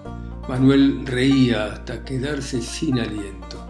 Manuel 0.48 1.04
reía 1.04 1.72
hasta 1.72 2.04
quedarse 2.04 2.62
sin 2.62 3.00
aliento. 3.00 3.66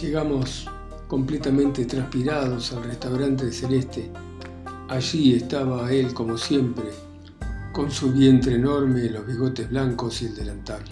Llegamos 0.00 0.70
completamente 1.08 1.84
transpirados 1.86 2.72
al 2.72 2.84
restaurante 2.84 3.46
de 3.46 3.52
Celeste. 3.52 4.12
Allí 4.88 5.34
estaba 5.34 5.90
él, 5.92 6.14
como 6.14 6.38
siempre, 6.38 6.84
con 7.72 7.90
su 7.90 8.12
vientre 8.12 8.54
enorme, 8.54 9.10
los 9.10 9.26
bigotes 9.26 9.68
blancos 9.70 10.22
y 10.22 10.26
el 10.26 10.36
delantal. 10.36 10.84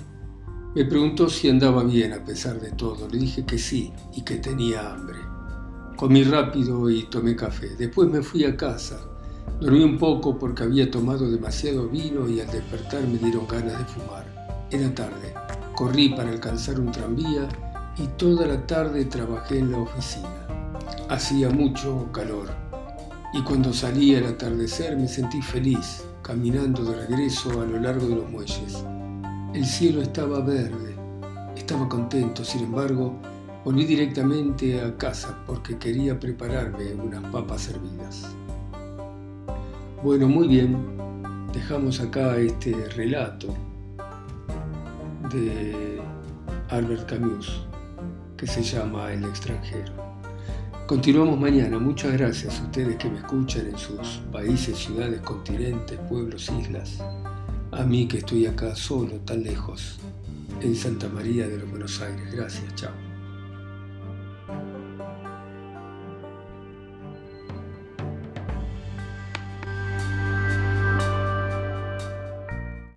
Me 0.74 0.84
preguntó 0.84 1.30
si 1.30 1.48
andaba 1.48 1.84
bien 1.84 2.12
a 2.12 2.24
pesar 2.24 2.60
de 2.60 2.72
todo. 2.72 3.08
Le 3.08 3.18
dije 3.18 3.46
que 3.46 3.58
sí 3.58 3.92
y 4.16 4.22
que 4.22 4.36
tenía 4.36 4.92
hambre. 4.92 5.18
Comí 5.96 6.24
rápido 6.24 6.90
y 6.90 7.04
tomé 7.04 7.36
café. 7.36 7.76
Después 7.78 8.10
me 8.10 8.22
fui 8.22 8.44
a 8.44 8.56
casa. 8.56 8.98
Dormí 9.60 9.84
un 9.84 9.98
poco 9.98 10.36
porque 10.36 10.64
había 10.64 10.90
tomado 10.90 11.30
demasiado 11.30 11.88
vino 11.88 12.28
y 12.28 12.40
al 12.40 12.50
despertar 12.50 13.06
me 13.06 13.18
dieron 13.18 13.46
ganas 13.46 13.78
de 13.78 13.84
fumar. 13.84 14.29
Era 14.70 14.94
tarde. 14.94 15.34
Corrí 15.74 16.10
para 16.10 16.30
alcanzar 16.30 16.78
un 16.78 16.92
tranvía 16.92 17.48
y 17.98 18.06
toda 18.16 18.46
la 18.46 18.64
tarde 18.68 19.04
trabajé 19.04 19.58
en 19.58 19.72
la 19.72 19.78
oficina. 19.78 20.46
Hacía 21.08 21.50
mucho 21.50 22.08
calor 22.12 22.48
y 23.32 23.42
cuando 23.42 23.72
salí 23.72 24.14
al 24.14 24.26
atardecer 24.26 24.96
me 24.96 25.08
sentí 25.08 25.42
feliz 25.42 26.04
caminando 26.22 26.84
de 26.84 27.06
regreso 27.06 27.60
a 27.60 27.64
lo 27.64 27.80
largo 27.80 28.06
de 28.06 28.14
los 28.14 28.30
muelles. 28.30 28.84
El 29.54 29.66
cielo 29.66 30.02
estaba 30.02 30.38
verde, 30.40 30.94
estaba 31.56 31.88
contento, 31.88 32.44
sin 32.44 32.62
embargo, 32.62 33.16
volví 33.64 33.84
directamente 33.84 34.80
a 34.80 34.96
casa 34.96 35.36
porque 35.48 35.78
quería 35.78 36.18
prepararme 36.20 36.94
unas 36.94 37.24
papas 37.32 37.68
hervidas. 37.68 38.28
Bueno, 40.04 40.28
muy 40.28 40.46
bien, 40.46 40.76
dejamos 41.52 41.98
acá 42.00 42.36
este 42.36 42.72
relato 42.90 43.48
de 45.30 46.00
Albert 46.68 47.08
Camus 47.08 47.62
que 48.36 48.46
se 48.46 48.62
llama 48.62 49.12
El 49.12 49.24
extranjero. 49.24 49.92
Continuamos 50.86 51.38
mañana. 51.38 51.78
Muchas 51.78 52.12
gracias 52.12 52.58
a 52.58 52.64
ustedes 52.64 52.96
que 52.96 53.08
me 53.08 53.18
escuchan 53.18 53.66
en 53.66 53.78
sus 53.78 54.20
países, 54.32 54.76
ciudades, 54.76 55.20
continentes, 55.20 55.98
pueblos, 56.08 56.50
islas. 56.60 56.98
A 57.70 57.84
mí 57.84 58.08
que 58.08 58.18
estoy 58.18 58.46
acá 58.46 58.74
solo, 58.74 59.20
tan 59.20 59.44
lejos, 59.44 59.98
en 60.60 60.74
Santa 60.74 61.08
María 61.08 61.46
de 61.46 61.58
los 61.58 61.70
Buenos 61.70 62.00
Aires. 62.00 62.32
Gracias, 62.32 62.74
chao. 62.74 63.09